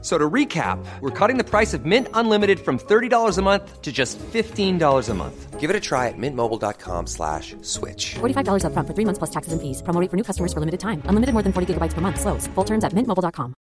So 0.00 0.16
to 0.16 0.30
recap, 0.30 0.78
we're 1.00 1.10
cutting 1.10 1.38
the 1.38 1.44
price 1.44 1.74
of 1.74 1.84
Mint 1.84 2.06
Unlimited 2.14 2.60
from 2.60 2.78
$30 2.78 3.36
a 3.36 3.42
month 3.42 3.82
to 3.82 3.90
just 3.90 4.16
$15 4.32 5.08
a 5.08 5.14
month. 5.14 5.58
Give 5.58 5.70
it 5.70 5.74
a 5.74 5.80
try 5.80 6.06
at 6.06 6.14
mintmobile.com 6.16 7.08
slash 7.08 7.56
switch. 7.62 8.14
$45 8.20 8.62
upfront 8.62 8.86
for 8.86 8.94
three 8.94 9.04
months 9.04 9.18
plus 9.18 9.30
taxes 9.30 9.52
and 9.52 9.60
fees. 9.60 9.82
Promo 9.82 10.00
rate 10.00 10.08
for 10.08 10.16
new 10.16 10.22
customers 10.22 10.52
for 10.52 10.60
limited 10.60 10.78
time. 10.78 11.02
Unlimited 11.06 11.32
more 11.34 11.42
than 11.42 11.52
40 11.52 11.74
gigabytes 11.74 11.94
per 11.94 12.00
month. 12.00 12.20
Slows. 12.20 12.46
Full 12.54 12.64
terms 12.64 12.84
at 12.84 12.92
mintmobile.com. 12.94 13.54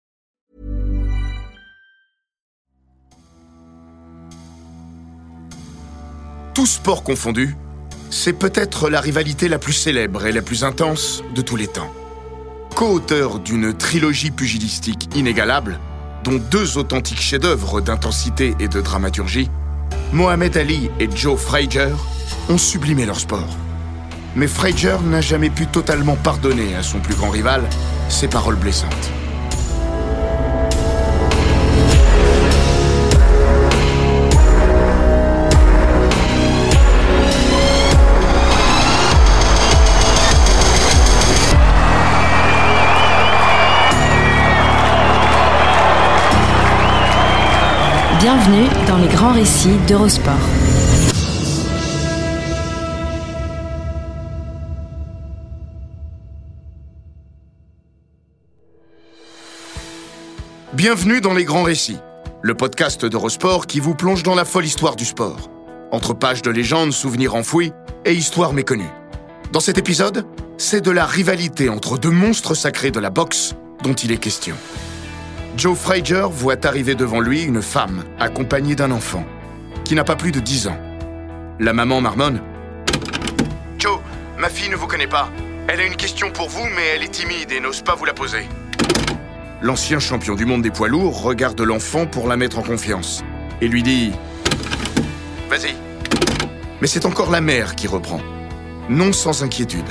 Tout 6.53 6.65
sport 6.65 7.03
confondu, 7.03 7.55
c'est 8.09 8.33
peut-être 8.33 8.89
la 8.89 8.99
rivalité 8.99 9.47
la 9.47 9.59
plus 9.59 9.73
célèbre 9.73 10.25
et 10.25 10.31
la 10.31 10.41
plus 10.41 10.63
intense 10.63 11.23
de 11.35 11.41
tous 11.43 11.55
les 11.55 11.67
temps. 11.67 11.91
Co-auteur 12.75 13.39
d'une 13.39 13.73
trilogie 13.73 14.31
pugilistique 14.31 15.09
inégalable, 15.15 15.79
dont 16.27 16.41
deux 16.51 16.77
authentiques 16.77 17.21
chefs-d'œuvre 17.21 17.79
d'intensité 17.79 18.53
et 18.59 18.67
de 18.67 18.81
dramaturgie, 18.81 19.49
Mohamed 20.11 20.57
Ali 20.57 20.89
et 20.99 21.07
Joe 21.13 21.39
Frazier 21.39 21.87
ont 22.49 22.57
sublimé 22.57 23.05
leur 23.05 23.19
sport. 23.19 23.55
Mais 24.35 24.47
Frazier 24.47 24.97
n'a 25.05 25.21
jamais 25.21 25.49
pu 25.49 25.67
totalement 25.67 26.17
pardonner 26.17 26.75
à 26.75 26.83
son 26.83 26.99
plus 26.99 27.15
grand 27.15 27.29
rival 27.29 27.63
ses 28.09 28.27
paroles 28.27 28.57
blessantes. 28.57 29.11
Bienvenue 48.19 48.67
dans 48.87 48.97
les 48.97 49.07
grands 49.09 49.33
récits 49.33 49.77
d'Eurosport. 49.87 50.33
Bienvenue 60.73 61.21
dans 61.21 61.35
Les 61.35 61.43
Grands 61.43 61.61
Récits, 61.61 61.99
le 62.41 62.55
podcast 62.55 63.05
d'Eurosport 63.05 63.67
qui 63.67 63.79
vous 63.79 63.93
plonge 63.93 64.23
dans 64.23 64.33
la 64.33 64.45
folle 64.45 64.65
histoire 64.65 64.95
du 64.95 65.05
sport. 65.05 65.51
Entre 65.91 66.15
pages 66.15 66.41
de 66.41 66.49
légendes, 66.49 66.93
souvenirs 66.93 67.35
enfouis 67.35 67.71
et 68.03 68.13
histoires 68.13 68.53
méconnues. 68.53 68.89
Dans 69.51 69.59
cet 69.59 69.77
épisode, 69.77 70.25
c'est 70.57 70.81
de 70.81 70.89
la 70.89 71.05
rivalité 71.05 71.69
entre 71.69 71.99
deux 71.99 72.09
monstres 72.09 72.55
sacrés 72.55 72.89
de 72.89 72.99
la 72.99 73.11
boxe 73.11 73.53
dont 73.83 73.93
il 73.93 74.11
est 74.11 74.17
question. 74.17 74.55
Joe 75.57 75.75
Frazier 75.75 76.27
voit 76.29 76.67
arriver 76.67 76.93
devant 76.93 77.19
lui 77.19 77.41
une 77.41 77.63
femme 77.63 78.03
accompagnée 78.19 78.75
d'un 78.75 78.91
enfant 78.91 79.25
qui 79.85 79.95
n'a 79.95 80.03
pas 80.03 80.15
plus 80.15 80.31
de 80.31 80.39
10 80.39 80.67
ans. 80.67 80.77
La 81.59 81.73
maman 81.73 81.99
marmonne 81.99 82.41
Joe, 83.79 83.97
ma 84.37 84.49
fille 84.49 84.69
ne 84.69 84.75
vous 84.75 84.85
connaît 84.85 85.07
pas. 85.07 85.31
Elle 85.67 85.79
a 85.79 85.85
une 85.87 85.95
question 85.95 86.29
pour 86.29 86.47
vous, 86.47 86.63
mais 86.75 86.83
elle 86.93 87.01
est 87.01 87.11
timide 87.11 87.51
et 87.51 87.59
n'ose 87.59 87.81
pas 87.81 87.95
vous 87.95 88.05
la 88.05 88.13
poser. 88.13 88.47
L'ancien 89.63 89.97
champion 89.97 90.35
du 90.35 90.45
monde 90.45 90.61
des 90.61 90.69
poids 90.69 90.89
lourds 90.89 91.23
regarde 91.23 91.59
l'enfant 91.59 92.05
pour 92.05 92.27
la 92.27 92.37
mettre 92.37 92.59
en 92.59 92.63
confiance 92.63 93.23
et 93.59 93.67
lui 93.67 93.81
dit 93.81 94.11
Vas-y. 95.49 95.73
Mais 96.81 96.87
c'est 96.87 97.07
encore 97.07 97.31
la 97.31 97.41
mère 97.41 97.75
qui 97.75 97.87
reprend, 97.87 98.21
non 98.89 99.11
sans 99.11 99.41
inquiétude. 99.41 99.89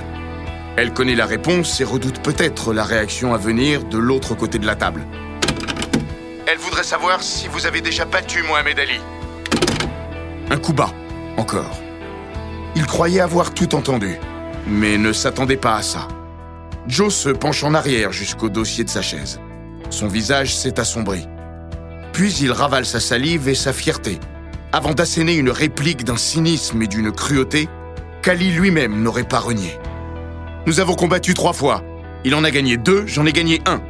Elle 0.77 0.93
connaît 0.93 1.17
la 1.17 1.27
réponse 1.27 1.81
et 1.81 1.85
redoute 1.85 2.21
peut-être 2.21 2.73
la 2.73 2.85
réaction 2.85 3.35
à 3.35 3.39
venir 3.39 3.83
de 3.83 3.99
l'autre 3.99 4.37
côté 4.37 4.61
de 4.61 4.67
la 4.67 4.77
table. 4.77 5.05
Elle 6.49 6.59
voudrait 6.59 6.85
savoir 6.85 7.25
si 7.25 7.49
vous 7.49 7.67
avez 7.67 7.81
déjà 7.81 8.05
battu 8.05 8.45
Mohamed 8.45 8.79
Ali. 8.79 9.01
Un 10.49 10.57
coup 10.59 10.73
bas, 10.73 10.93
encore. 11.37 11.77
Il 12.77 12.87
croyait 12.87 13.19
avoir 13.19 13.53
tout 13.53 13.75
entendu, 13.75 14.15
mais 14.69 14.97
ne 14.97 15.13
s'attendait 15.13 15.57
pas 15.57 15.75
à 15.75 15.83
ça. 15.83 16.07
Joe 16.87 17.13
se 17.13 17.31
penche 17.31 17.65
en 17.65 17.75
arrière 17.75 18.13
jusqu'au 18.13 18.49
dossier 18.49 18.85
de 18.85 18.91
sa 18.91 19.03
chaise. 19.03 19.41
Son 19.91 20.07
visage 20.07 20.55
s'est 20.55 20.79
assombri. 20.79 21.27
Puis 22.13 22.33
il 22.35 22.53
ravale 22.53 22.87
sa 22.87 23.01
salive 23.01 23.49
et 23.49 23.57
sa 23.57 23.73
fierté, 23.73 24.21
avant 24.73 24.95
d'asséner 24.95 25.35
une 25.35 25.51
réplique 25.51 26.05
d'un 26.05 26.17
cynisme 26.17 26.81
et 26.81 26.87
d'une 26.87 27.11
cruauté 27.11 27.69
qu'Ali 28.23 28.53
lui-même 28.53 29.03
n'aurait 29.03 29.25
pas 29.25 29.41
renié. 29.41 29.77
Nous 30.67 30.79
avons 30.79 30.95
combattu 30.95 31.35
trois 31.35 31.53
fois. 31.53 31.83
Il 32.25 32.37
en 32.37 32.45
a 32.45 32.53
gagné 32.53 32.77
deux, 32.77 33.05
j'en 33.09 33.27
ai 33.27 33.33
gagné 33.33 33.63
un. 33.67 33.83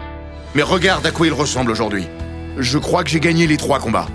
Mais 0.55 0.63
regarde 0.63 1.05
à 1.05 1.11
quoi 1.11 1.27
il 1.27 1.35
ressemble 1.35 1.71
aujourd'hui. 1.71 2.07
Je 2.59 2.79
crois 2.79 3.05
que 3.05 3.11
j'ai 3.11 3.21
gagné 3.21 3.47
les 3.47 3.57
trois 3.57 3.79
combats. 3.79 4.09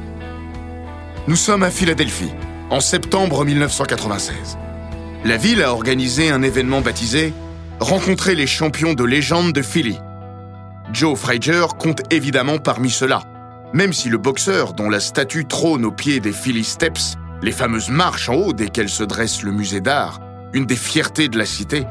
Nous 1.27 1.35
sommes 1.35 1.63
à 1.63 1.69
Philadelphie, 1.69 2.31
en 2.69 2.79
septembre 2.79 3.45
1996. 3.45 4.57
La 5.23 5.37
ville 5.37 5.61
a 5.61 5.71
organisé 5.71 6.29
un 6.29 6.41
événement 6.41 6.81
baptisé 6.81 7.33
Rencontrer 7.79 8.35
les 8.35 8.45
champions 8.45 8.93
de 8.93 9.03
légende 9.03 9.53
de 9.53 9.63
Philly. 9.63 9.97
Joe 10.93 11.17
Frazier 11.17 11.65
compte 11.79 12.01
évidemment 12.11 12.59
parmi 12.59 12.91
ceux-là, 12.91 13.23
même 13.73 13.91
si 13.91 14.07
le 14.07 14.19
boxeur 14.19 14.73
dont 14.73 14.87
la 14.87 14.99
statue 14.99 15.47
trône 15.47 15.83
au 15.83 15.91
pied 15.91 16.19
des 16.19 16.31
Philly 16.31 16.63
Steps, 16.63 17.17
les 17.41 17.51
fameuses 17.51 17.89
marches 17.89 18.29
en 18.29 18.35
haut 18.35 18.53
desquelles 18.53 18.87
se 18.87 19.03
dresse 19.03 19.41
le 19.41 19.51
musée 19.51 19.81
d'art, 19.81 20.19
une 20.53 20.67
des 20.67 20.75
fiertés 20.75 21.27
de 21.27 21.39
la 21.39 21.45
cité, 21.47 21.85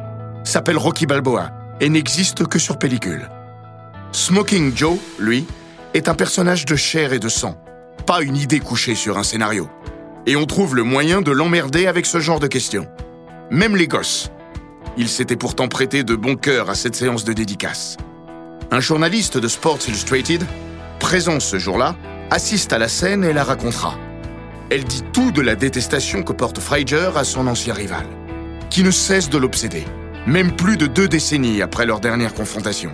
s'appelle 0.45 0.79
Rocky 0.79 1.07
Balboa 1.07 1.51
et 1.81 1.89
n'existe 1.89 2.47
que 2.47 2.61
sur 2.61 2.79
pellicule. 2.79 3.29
Smoking 4.13 4.77
Joe, 4.77 4.97
lui, 5.19 5.45
est 5.95 6.09
un 6.09 6.15
personnage 6.15 6.65
de 6.67 6.77
chair 6.77 7.13
et 7.13 7.19
de 7.19 7.29
sang, 7.29 7.57
pas 8.07 8.23
une 8.23 8.37
idée 8.37 8.61
couchée 8.61 8.95
sur 8.95 9.19
un 9.19 9.23
scénario. 9.23 9.69
Et 10.27 10.37
on 10.37 10.47
trouve 10.47 10.77
le 10.77 10.85
moyen 10.85 11.21
de 11.21 11.33
l'emmerder 11.33 11.87
avec 11.87 12.07
ce 12.07 12.21
genre 12.21 12.41
de 12.41 12.47
questions. 12.47 12.87
Même 13.51 13.77
les 13.77 13.89
gosses. 13.89 14.31
Il 14.97 15.09
s'était 15.09 15.37
pourtant 15.37 15.69
prêté 15.69 16.05
de 16.05 16.15
bon 16.15 16.37
cœur 16.37 16.71
à 16.71 16.75
cette 16.75 16.95
séance 16.95 17.25
de 17.25 17.33
dédicace. 17.33 17.97
Un 18.71 18.81
journaliste 18.81 19.39
de 19.39 19.49
Sports 19.49 19.81
Illustrated, 19.89 20.45
présent 21.01 21.41
ce 21.41 21.59
jour-là, 21.59 21.97
assiste 22.31 22.73
à 22.73 22.79
la 22.79 22.89
scène 22.89 23.25
et 23.25 23.33
la 23.33 23.43
racontera. 23.43 23.99
Elle 24.71 24.85
dit 24.85 25.03
tout 25.13 25.33
de 25.33 25.41
la 25.41 25.57
détestation 25.57 26.23
que 26.23 26.33
porte 26.33 26.61
Frazier 26.61 27.11
à 27.17 27.25
son 27.25 27.49
ancien 27.49 27.75
rival, 27.75 28.07
qui 28.69 28.85
ne 28.85 28.93
cesse 28.93 29.29
de 29.29 29.39
l'obséder, 29.39 29.85
même 30.27 30.53
plus 30.53 30.77
de 30.77 30.87
deux 30.87 31.09
décennies 31.09 31.63
après 31.63 31.87
leur 31.87 31.99
dernière 31.99 32.35
confrontation. 32.35 32.93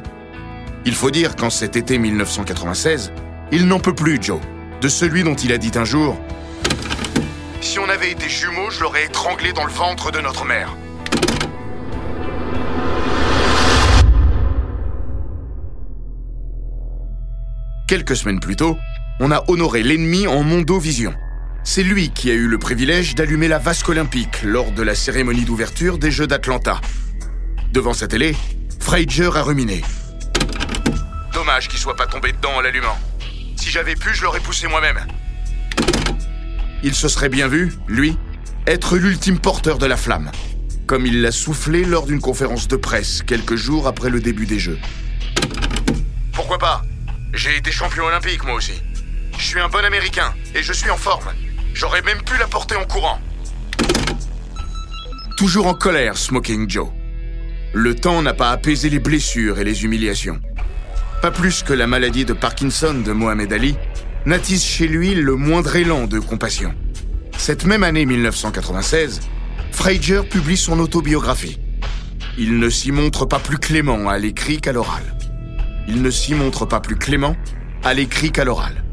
Il 0.86 0.94
faut 0.94 1.10
dire 1.10 1.34
qu'en 1.34 1.50
cet 1.50 1.74
été 1.74 1.98
1996, 1.98 3.12
il 3.50 3.66
n'en 3.66 3.80
peut 3.80 3.94
plus, 3.94 4.22
Joe, 4.22 4.40
de 4.80 4.86
celui 4.88 5.24
dont 5.24 5.34
il 5.34 5.52
a 5.52 5.58
dit 5.58 5.72
un 5.74 5.84
jour 5.84 6.16
Si 7.60 7.80
on 7.80 7.88
avait 7.88 8.12
été 8.12 8.28
jumeaux, 8.28 8.70
je 8.70 8.82
l'aurais 8.82 9.04
étranglé 9.04 9.52
dans 9.52 9.64
le 9.64 9.72
ventre 9.72 10.12
de 10.12 10.20
notre 10.20 10.44
mère. 10.44 10.76
Quelques 17.88 18.14
semaines 18.14 18.40
plus 18.40 18.54
tôt, 18.54 18.76
on 19.18 19.32
a 19.32 19.42
honoré 19.48 19.82
l'ennemi 19.82 20.28
en 20.28 20.44
Mondovision. 20.44 21.12
C'est 21.64 21.82
lui 21.82 22.10
qui 22.10 22.30
a 22.30 22.34
eu 22.34 22.46
le 22.46 22.58
privilège 22.58 23.16
d'allumer 23.16 23.48
la 23.48 23.58
vasque 23.58 23.88
olympique 23.88 24.44
lors 24.44 24.70
de 24.70 24.82
la 24.82 24.94
cérémonie 24.94 25.44
d'ouverture 25.44 25.98
des 25.98 26.12
Jeux 26.12 26.28
d'Atlanta. 26.28 26.80
Devant 27.72 27.92
sa 27.92 28.06
télé, 28.06 28.36
Frazier 28.78 29.30
a 29.34 29.42
ruminé. 29.42 29.82
Dommage 31.46 31.68
qu'il 31.68 31.78
soit 31.78 31.94
pas 31.94 32.08
tombé 32.08 32.32
dedans 32.32 32.54
en 32.56 32.60
l'allumant. 32.60 32.98
Si 33.54 33.70
j'avais 33.70 33.94
pu, 33.94 34.12
je 34.12 34.24
l'aurais 34.24 34.40
poussé 34.40 34.66
moi-même. 34.66 34.98
Il 36.82 36.92
se 36.92 37.06
serait 37.06 37.28
bien 37.28 37.46
vu, 37.46 37.72
lui, 37.86 38.18
être 38.66 38.96
l'ultime 38.96 39.38
porteur 39.38 39.78
de 39.78 39.86
la 39.86 39.96
flamme, 39.96 40.32
comme 40.88 41.06
il 41.06 41.22
l'a 41.22 41.30
soufflé 41.30 41.84
lors 41.84 42.04
d'une 42.04 42.20
conférence 42.20 42.66
de 42.66 42.74
presse 42.74 43.22
quelques 43.22 43.54
jours 43.54 43.86
après 43.86 44.10
le 44.10 44.18
début 44.18 44.46
des 44.46 44.58
Jeux. 44.58 44.80
Pourquoi 46.32 46.58
pas? 46.58 46.82
J'ai 47.32 47.56
été 47.56 47.70
champion 47.70 48.06
olympique 48.06 48.42
moi 48.42 48.54
aussi. 48.54 48.82
Je 49.38 49.44
suis 49.44 49.60
un 49.60 49.68
bon 49.68 49.84
Américain 49.84 50.34
et 50.52 50.64
je 50.64 50.72
suis 50.72 50.90
en 50.90 50.96
forme. 50.96 51.28
J'aurais 51.74 52.02
même 52.02 52.22
pu 52.24 52.36
la 52.38 52.48
porter 52.48 52.74
en 52.74 52.86
courant. 52.86 53.20
Toujours 55.36 55.68
en 55.68 55.74
colère, 55.74 56.16
Smoking 56.16 56.68
Joe. 56.68 56.88
Le 57.72 57.94
temps 57.94 58.20
n'a 58.20 58.34
pas 58.34 58.50
apaisé 58.50 58.90
les 58.90 58.98
blessures 58.98 59.60
et 59.60 59.64
les 59.64 59.84
humiliations. 59.84 60.40
Pas 61.22 61.30
plus 61.30 61.62
que 61.62 61.72
la 61.72 61.86
maladie 61.86 62.24
de 62.24 62.32
Parkinson 62.32 62.94
de 62.94 63.12
Mohamed 63.12 63.52
Ali 63.52 63.76
n'attise 64.26 64.64
chez 64.64 64.86
lui 64.86 65.14
le 65.14 65.34
moindre 65.34 65.76
élan 65.76 66.06
de 66.06 66.18
compassion. 66.18 66.74
Cette 67.38 67.64
même 67.64 67.82
année 67.82 68.06
1996, 68.06 69.20
Frazier 69.72 70.22
publie 70.22 70.56
son 70.56 70.78
autobiographie. 70.78 71.58
Il 72.38 72.58
ne 72.58 72.68
s'y 72.68 72.92
montre 72.92 73.24
pas 73.24 73.38
plus 73.38 73.58
clément 73.58 74.08
à 74.08 74.18
l'écrit 74.18 74.60
qu'à 74.60 74.72
l'oral. 74.72 75.02
il 75.88 76.02
ne 76.02 76.10
s'y 76.10 76.34
montre 76.34 76.66
pas 76.66 76.80
plus 76.80 76.96
clément, 76.96 77.36
à 77.84 77.94
l'écrit 77.94 78.32
qu'à 78.32 78.44
l'oral. 78.44 78.84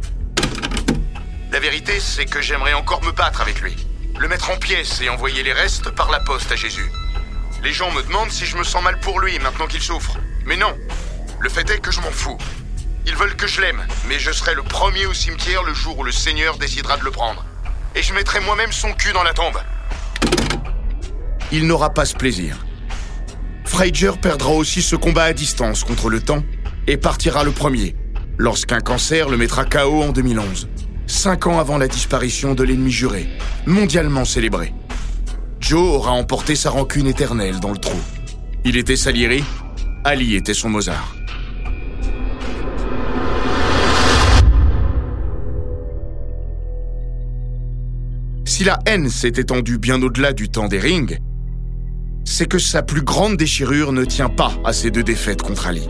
La 1.51 1.59
vérité, 1.59 1.99
c'est 1.99 2.25
que 2.25 2.41
j'aimerais 2.41 2.73
encore 2.73 3.03
me 3.03 3.11
battre 3.11 3.41
avec 3.41 3.61
lui. 3.61 3.75
Le 4.19 4.27
mettre 4.27 4.51
en 4.51 4.57
pièces 4.57 5.01
et 5.01 5.09
envoyer 5.09 5.43
les 5.43 5.53
restes 5.53 5.89
par 5.89 6.11
la 6.11 6.19
poste 6.19 6.51
à 6.51 6.55
Jésus. 6.55 6.89
Les 7.63 7.73
gens 7.73 7.91
me 7.91 8.03
demandent 8.03 8.31
si 8.31 8.45
je 8.45 8.57
me 8.57 8.63
sens 8.63 8.83
mal 8.83 8.99
pour 8.99 9.19
lui 9.19 9.37
maintenant 9.39 9.67
qu'il 9.67 9.81
souffre. 9.81 10.17
Mais 10.45 10.57
non. 10.57 10.75
Le 11.43 11.49
fait 11.49 11.69
est 11.71 11.79
que 11.79 11.91
je 11.91 11.99
m'en 11.99 12.09
fous. 12.09 12.37
Ils 13.05 13.17
veulent 13.17 13.35
que 13.35 13.47
je 13.47 13.59
l'aime, 13.59 13.81
mais 14.07 14.17
je 14.17 14.31
serai 14.31 14.55
le 14.55 14.63
premier 14.63 15.05
au 15.07 15.13
cimetière 15.13 15.61
le 15.63 15.73
jour 15.73 15.99
où 15.99 16.03
le 16.05 16.11
Seigneur 16.13 16.57
décidera 16.57 16.95
de 16.95 17.03
le 17.03 17.11
prendre. 17.11 17.43
Et 17.95 18.01
je 18.01 18.13
mettrai 18.13 18.39
moi-même 18.39 18.71
son 18.71 18.93
cul 18.93 19.11
dans 19.11 19.23
la 19.23 19.33
tombe. 19.33 19.57
Il 21.51 21.67
n'aura 21.67 21.93
pas 21.93 22.05
ce 22.05 22.15
plaisir. 22.15 22.65
Frazier 23.65 24.11
perdra 24.21 24.51
aussi 24.51 24.81
ce 24.81 24.95
combat 24.95 25.25
à 25.25 25.33
distance 25.33 25.83
contre 25.83 26.09
le 26.09 26.21
temps 26.21 26.45
et 26.87 26.95
partira 26.95 27.43
le 27.43 27.51
premier, 27.51 27.97
lorsqu'un 28.37 28.79
cancer 28.79 29.27
le 29.27 29.35
mettra 29.35 29.65
KO 29.65 30.01
en 30.01 30.13
2011, 30.13 30.69
cinq 31.07 31.45
ans 31.47 31.59
avant 31.59 31.77
la 31.77 31.89
disparition 31.89 32.55
de 32.55 32.63
l'ennemi 32.63 32.91
juré, 32.91 33.27
mondialement 33.65 34.23
célébré. 34.23 34.73
Joe 35.59 35.81
aura 35.81 36.11
emporté 36.11 36.55
sa 36.55 36.69
rancune 36.69 37.07
éternelle 37.07 37.59
dans 37.59 37.71
le 37.71 37.79
trou. 37.79 37.99
Il 38.63 38.77
était 38.77 38.95
Salieri, 38.95 39.43
Ali 40.05 40.35
était 40.35 40.53
son 40.53 40.69
Mozart. 40.69 41.13
Si 48.55 48.63
la 48.63 48.77
haine 48.85 49.09
s'est 49.09 49.33
étendue 49.37 49.79
bien 49.79 49.99
au-delà 50.03 50.31
du 50.31 50.47
temps 50.47 50.67
des 50.67 50.77
rings, 50.77 51.17
c'est 52.23 52.47
que 52.47 52.59
sa 52.59 52.83
plus 52.83 53.01
grande 53.01 53.35
déchirure 53.35 53.91
ne 53.93 54.05
tient 54.05 54.29
pas 54.29 54.53
à 54.63 54.73
ces 54.73 54.91
deux 54.91 55.01
défaites 55.01 55.41
contre 55.41 55.65
Ali. 55.65 55.89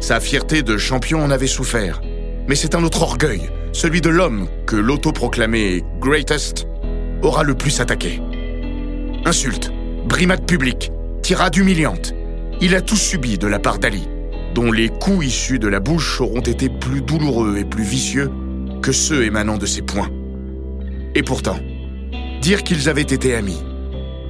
Sa 0.00 0.18
fierté 0.18 0.64
de 0.64 0.76
champion 0.76 1.22
en 1.22 1.30
avait 1.30 1.46
souffert, 1.46 2.00
mais 2.48 2.56
c'est 2.56 2.74
un 2.74 2.82
autre 2.82 3.02
orgueil, 3.02 3.50
celui 3.72 4.00
de 4.00 4.08
l'homme 4.08 4.48
que 4.66 4.74
l'autoproclamé 4.74 5.84
greatest 6.00 6.66
aura 7.22 7.44
le 7.44 7.54
plus 7.54 7.78
attaqué. 7.78 8.20
Insultes, 9.24 9.70
brimades 10.08 10.46
publiques, 10.46 10.90
tirades 11.22 11.56
humiliantes, 11.56 12.14
il 12.60 12.74
a 12.74 12.80
tout 12.80 12.96
subi 12.96 13.38
de 13.38 13.46
la 13.46 13.60
part 13.60 13.78
d'Ali, 13.78 14.08
dont 14.56 14.72
les 14.72 14.88
coups 14.88 15.26
issus 15.26 15.60
de 15.60 15.68
la 15.68 15.78
bouche 15.78 16.20
auront 16.20 16.40
été 16.40 16.68
plus 16.68 17.00
douloureux 17.00 17.58
et 17.58 17.64
plus 17.64 17.84
vicieux 17.84 18.28
que 18.82 18.90
ceux 18.90 19.22
émanant 19.22 19.56
de 19.56 19.66
ses 19.66 19.82
poings. 19.82 20.10
Et 21.14 21.22
pourtant, 21.22 21.58
dire 22.40 22.62
qu'ils 22.62 22.88
avaient 22.88 23.02
été 23.02 23.34
amis, 23.34 23.62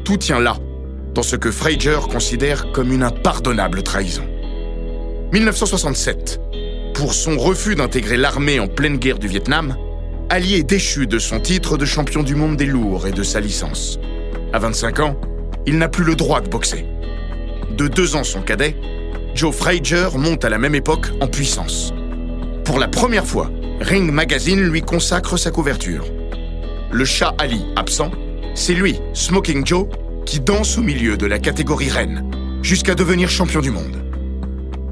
tout 0.04 0.16
tient 0.16 0.40
là, 0.40 0.56
dans 1.14 1.22
ce 1.22 1.36
que 1.36 1.50
Frazier 1.50 1.98
considère 2.10 2.72
comme 2.72 2.92
une 2.92 3.02
impardonnable 3.02 3.82
trahison. 3.82 4.24
1967. 5.32 6.40
Pour 6.94 7.14
son 7.14 7.38
refus 7.38 7.74
d'intégrer 7.74 8.16
l'armée 8.16 8.60
en 8.60 8.66
pleine 8.66 8.96
guerre 8.96 9.18
du 9.18 9.28
Vietnam, 9.28 9.76
Ali 10.28 10.54
est 10.54 10.62
déchu 10.62 11.06
de 11.06 11.18
son 11.18 11.40
titre 11.40 11.76
de 11.76 11.84
champion 11.84 12.22
du 12.22 12.34
monde 12.34 12.56
des 12.56 12.66
lourds 12.66 13.06
et 13.06 13.12
de 13.12 13.22
sa 13.22 13.40
licence. 13.40 13.98
À 14.52 14.58
25 14.58 15.00
ans, 15.00 15.20
il 15.66 15.78
n'a 15.78 15.88
plus 15.88 16.04
le 16.04 16.14
droit 16.14 16.40
de 16.40 16.48
boxer. 16.48 16.86
De 17.76 17.88
deux 17.88 18.16
ans 18.16 18.24
son 18.24 18.40
cadet, 18.40 18.76
Joe 19.34 19.54
Frazier 19.54 20.08
monte 20.16 20.44
à 20.44 20.48
la 20.48 20.58
même 20.58 20.74
époque 20.74 21.08
en 21.20 21.28
puissance. 21.28 21.92
Pour 22.64 22.78
la 22.78 22.88
première 22.88 23.26
fois, 23.26 23.50
Ring 23.80 24.10
Magazine 24.10 24.60
lui 24.60 24.82
consacre 24.82 25.36
sa 25.36 25.50
couverture. 25.50 26.04
Le 26.92 27.04
chat 27.04 27.34
Ali 27.38 27.64
absent, 27.76 28.10
c'est 28.54 28.74
lui, 28.74 28.98
Smoking 29.14 29.64
Joe, 29.64 29.86
qui 30.26 30.40
danse 30.40 30.76
au 30.76 30.82
milieu 30.82 31.16
de 31.16 31.26
la 31.26 31.38
catégorie 31.38 31.88
reine, 31.88 32.28
jusqu'à 32.62 32.96
devenir 32.96 33.30
champion 33.30 33.60
du 33.60 33.70
monde. 33.70 34.02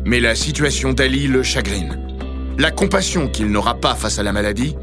Mais 0.04 0.20
la 0.20 0.36
situation 0.36 0.92
d'Ali 0.92 1.26
le 1.26 1.42
chagrine. 1.42 1.98
La 2.56 2.70
compassion 2.70 3.28
qu'il 3.28 3.48
n'aura 3.48 3.74
pas 3.74 3.96
face 3.96 4.20
à 4.20 4.22
la 4.22 4.32
maladie, 4.32 4.76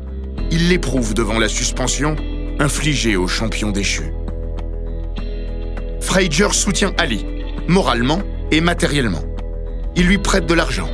il 0.51 0.67
l'éprouve 0.67 1.13
devant 1.13 1.39
la 1.39 1.47
suspension 1.47 2.17
infligée 2.59 3.15
au 3.15 3.27
champion 3.27 3.71
déchu. 3.71 4.11
Frazier 6.01 6.51
soutient 6.51 6.93
Ali, 6.97 7.25
moralement 7.69 8.21
et 8.51 8.59
matériellement. 8.59 9.23
Il 9.95 10.07
lui 10.07 10.17
prête 10.17 10.47
de 10.47 10.53
l'argent, 10.53 10.89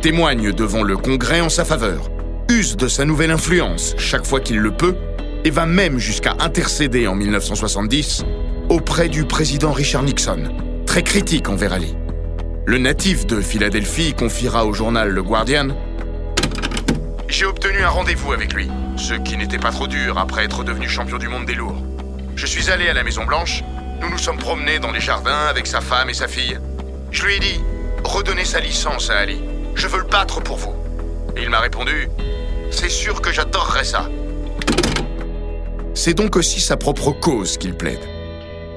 témoigne 0.00 0.52
devant 0.52 0.82
le 0.82 0.96
Congrès 0.96 1.42
en 1.42 1.50
sa 1.50 1.66
faveur, 1.66 2.10
use 2.50 2.76
de 2.76 2.88
sa 2.88 3.04
nouvelle 3.04 3.30
influence 3.30 3.94
chaque 3.98 4.24
fois 4.24 4.40
qu'il 4.40 4.58
le 4.58 4.70
peut 4.70 4.96
et 5.46 5.50
va 5.50 5.64
même 5.64 6.00
jusqu'à 6.00 6.34
intercéder 6.40 7.06
en 7.06 7.14
1970 7.14 8.24
auprès 8.68 9.08
du 9.08 9.26
président 9.26 9.70
Richard 9.70 10.02
Nixon, 10.02 10.42
très 10.86 11.04
critique 11.04 11.48
envers 11.48 11.72
Ali. 11.72 11.94
Le 12.66 12.78
natif 12.78 13.26
de 13.26 13.40
Philadelphie 13.40 14.12
confiera 14.12 14.66
au 14.66 14.72
journal 14.72 15.08
Le 15.08 15.22
Guardian 15.22 15.68
J'ai 17.28 17.44
obtenu 17.44 17.80
un 17.80 17.88
rendez-vous 17.90 18.32
avec 18.32 18.54
lui, 18.54 18.68
ce 18.96 19.14
qui 19.14 19.36
n'était 19.36 19.60
pas 19.60 19.70
trop 19.70 19.86
dur 19.86 20.18
après 20.18 20.44
être 20.44 20.64
devenu 20.64 20.88
champion 20.88 21.16
du 21.16 21.28
monde 21.28 21.46
des 21.46 21.54
lourds. 21.54 21.80
Je 22.34 22.46
suis 22.46 22.68
allé 22.68 22.88
à 22.88 22.92
la 22.92 23.04
Maison 23.04 23.24
Blanche, 23.24 23.62
nous 24.00 24.10
nous 24.10 24.18
sommes 24.18 24.38
promenés 24.38 24.80
dans 24.80 24.90
les 24.90 25.00
jardins 25.00 25.46
avec 25.48 25.68
sa 25.68 25.80
femme 25.80 26.10
et 26.10 26.14
sa 26.14 26.26
fille. 26.26 26.58
Je 27.12 27.24
lui 27.24 27.36
ai 27.36 27.38
dit 27.38 27.60
Redonnez 28.02 28.44
sa 28.44 28.58
licence 28.58 29.10
à 29.10 29.18
Ali, 29.18 29.40
je 29.76 29.86
veux 29.86 29.98
le 29.98 30.08
battre 30.08 30.40
pour 30.40 30.56
vous. 30.56 30.74
Et 31.36 31.44
il 31.44 31.50
m'a 31.50 31.60
répondu 31.60 32.08
C'est 32.72 32.90
sûr 32.90 33.20
que 33.20 33.32
j'adorerais 33.32 33.84
ça. 33.84 34.08
C'est 35.96 36.12
donc 36.12 36.36
aussi 36.36 36.60
sa 36.60 36.76
propre 36.76 37.10
cause 37.10 37.56
qu'il 37.56 37.74
plaide. 37.74 37.98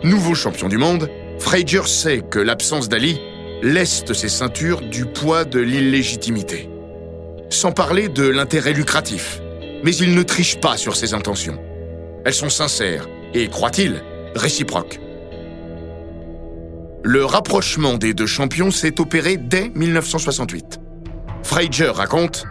Nouveau 0.04 0.36
champion 0.36 0.70
du 0.70 0.78
monde, 0.78 1.10
Frazier 1.38 1.86
sait 1.86 2.22
que 2.22 2.40
l'absence 2.40 2.88
d'Ali 2.88 3.20
leste 3.62 4.14
ses 4.14 4.30
ceintures 4.30 4.80
du 4.80 5.06
poids 5.06 5.44
de 5.44 5.60
l'illégitimité. 5.60 6.70
Sans 7.50 7.74
parler 7.74 8.08
de 8.08 8.26
l'intérêt 8.26 8.72
lucratif. 8.72 9.42
Mais 9.84 9.94
il 9.98 10.16
ne 10.16 10.24
triche 10.24 10.62
pas 10.62 10.78
sur 10.78 10.96
ses 10.96 11.14
intentions. 11.14 11.62
Elles 12.24 12.34
sont 12.34 12.50
sincères 12.50 13.10
et, 13.34 13.50
croit-il, 13.50 14.02
réciproques. 14.34 15.02
Le 17.04 17.26
rapprochement 17.26 17.98
des 17.98 18.14
deux 18.14 18.28
champions 18.28 18.72
s'est 18.72 19.02
opéré 19.02 19.36
dès 19.36 19.70
1968. 19.76 20.80
Frazier 21.44 21.90
raconte 21.90 22.46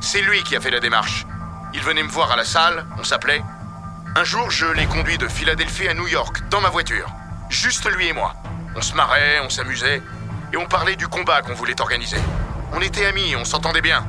C'est 0.00 0.22
lui 0.22 0.42
qui 0.44 0.56
a 0.56 0.60
fait 0.60 0.70
la 0.70 0.80
démarche. 0.80 1.26
Il 1.74 1.80
venait 1.82 2.02
me 2.02 2.08
voir 2.08 2.32
à 2.32 2.36
la 2.36 2.44
salle, 2.44 2.84
on 2.98 3.04
s'appelait. 3.04 3.42
Un 4.16 4.24
jour, 4.24 4.50
je 4.50 4.66
l'ai 4.66 4.86
conduit 4.86 5.18
de 5.18 5.28
Philadelphie 5.28 5.86
à 5.88 5.94
New 5.94 6.08
York, 6.08 6.42
dans 6.50 6.60
ma 6.60 6.70
voiture. 6.70 7.08
Juste 7.50 7.88
lui 7.94 8.08
et 8.08 8.12
moi. 8.12 8.34
On 8.74 8.80
se 8.80 8.94
marrait, 8.94 9.40
on 9.44 9.50
s'amusait, 9.50 10.02
et 10.52 10.56
on 10.56 10.66
parlait 10.66 10.96
du 10.96 11.08
combat 11.08 11.42
qu'on 11.42 11.54
voulait 11.54 11.80
organiser. 11.80 12.16
On 12.72 12.80
était 12.80 13.04
amis, 13.04 13.36
on 13.36 13.44
s'entendait 13.44 13.82
bien. 13.82 14.06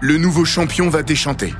Le 0.00 0.18
nouveau 0.18 0.44
champion 0.44 0.88
va 0.88 1.02
déchanter, 1.02 1.54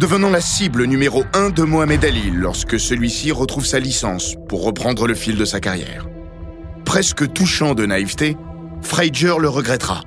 devenant 0.00 0.30
la 0.30 0.40
cible 0.40 0.84
numéro 0.84 1.24
1 1.32 1.50
de 1.50 1.62
Mohamed 1.62 2.04
Ali 2.04 2.30
lorsque 2.30 2.78
celui-ci 2.78 3.32
retrouve 3.32 3.64
sa 3.64 3.78
licence 3.78 4.34
pour 4.48 4.64
reprendre 4.64 5.06
le 5.06 5.14
fil 5.14 5.36
de 5.36 5.44
sa 5.44 5.60
carrière. 5.60 6.06
Presque 6.84 7.32
touchant 7.32 7.74
de 7.74 7.86
naïveté, 7.86 8.36
Frazier 8.82 9.34
le 9.38 9.48
regrettera. 9.48 10.02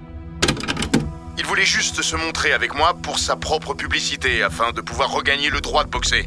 Il 1.39 1.45
voulait 1.45 1.65
juste 1.65 2.01
se 2.01 2.15
montrer 2.15 2.51
avec 2.51 2.73
moi 2.73 2.95
pour 3.01 3.19
sa 3.19 3.35
propre 3.35 3.75
publicité 3.75 4.41
afin 4.41 4.71
de 4.71 4.81
pouvoir 4.81 5.11
regagner 5.11 5.49
le 5.49 5.61
droit 5.61 5.83
de 5.83 5.89
boxer. 5.89 6.25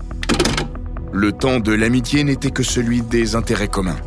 Le 1.12 1.32
temps 1.32 1.58
de 1.58 1.72
l'amitié 1.72 2.22
n'était 2.22 2.52
que 2.52 2.62
celui 2.62 3.02
des 3.02 3.34
intérêts 3.34 3.68
communs. 3.68 3.98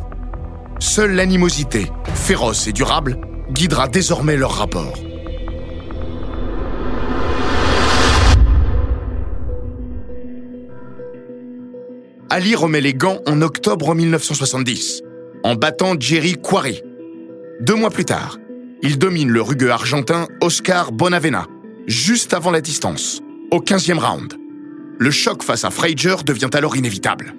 Seule 0.78 1.12
l'animosité, 1.12 1.92
féroce 2.14 2.66
et 2.68 2.72
durable, 2.72 3.18
guidera 3.50 3.88
désormais 3.88 4.36
leur 4.36 4.52
rapport. 4.52 4.94
Ali 12.30 12.54
remet 12.56 12.80
les 12.80 12.94
gants 12.94 13.20
en 13.26 13.42
octobre 13.42 13.94
1970, 13.94 15.02
en 15.44 15.54
battant 15.54 15.94
Jerry 16.00 16.34
Quarry. 16.34 16.82
Deux 17.60 17.76
mois 17.76 17.90
plus 17.90 18.06
tard, 18.06 18.38
il 18.84 18.98
domine 18.98 19.30
le 19.30 19.40
rugueux 19.40 19.70
argentin 19.70 20.28
Oscar 20.42 20.92
Bonavena, 20.92 21.46
juste 21.86 22.34
avant 22.34 22.50
la 22.50 22.60
distance, 22.60 23.22
au 23.50 23.60
15e 23.60 23.98
round. 23.98 24.34
Le 24.98 25.10
choc 25.10 25.42
face 25.42 25.64
à 25.64 25.70
Frazier 25.70 26.16
devient 26.26 26.50
alors 26.52 26.76
inévitable. 26.76 27.34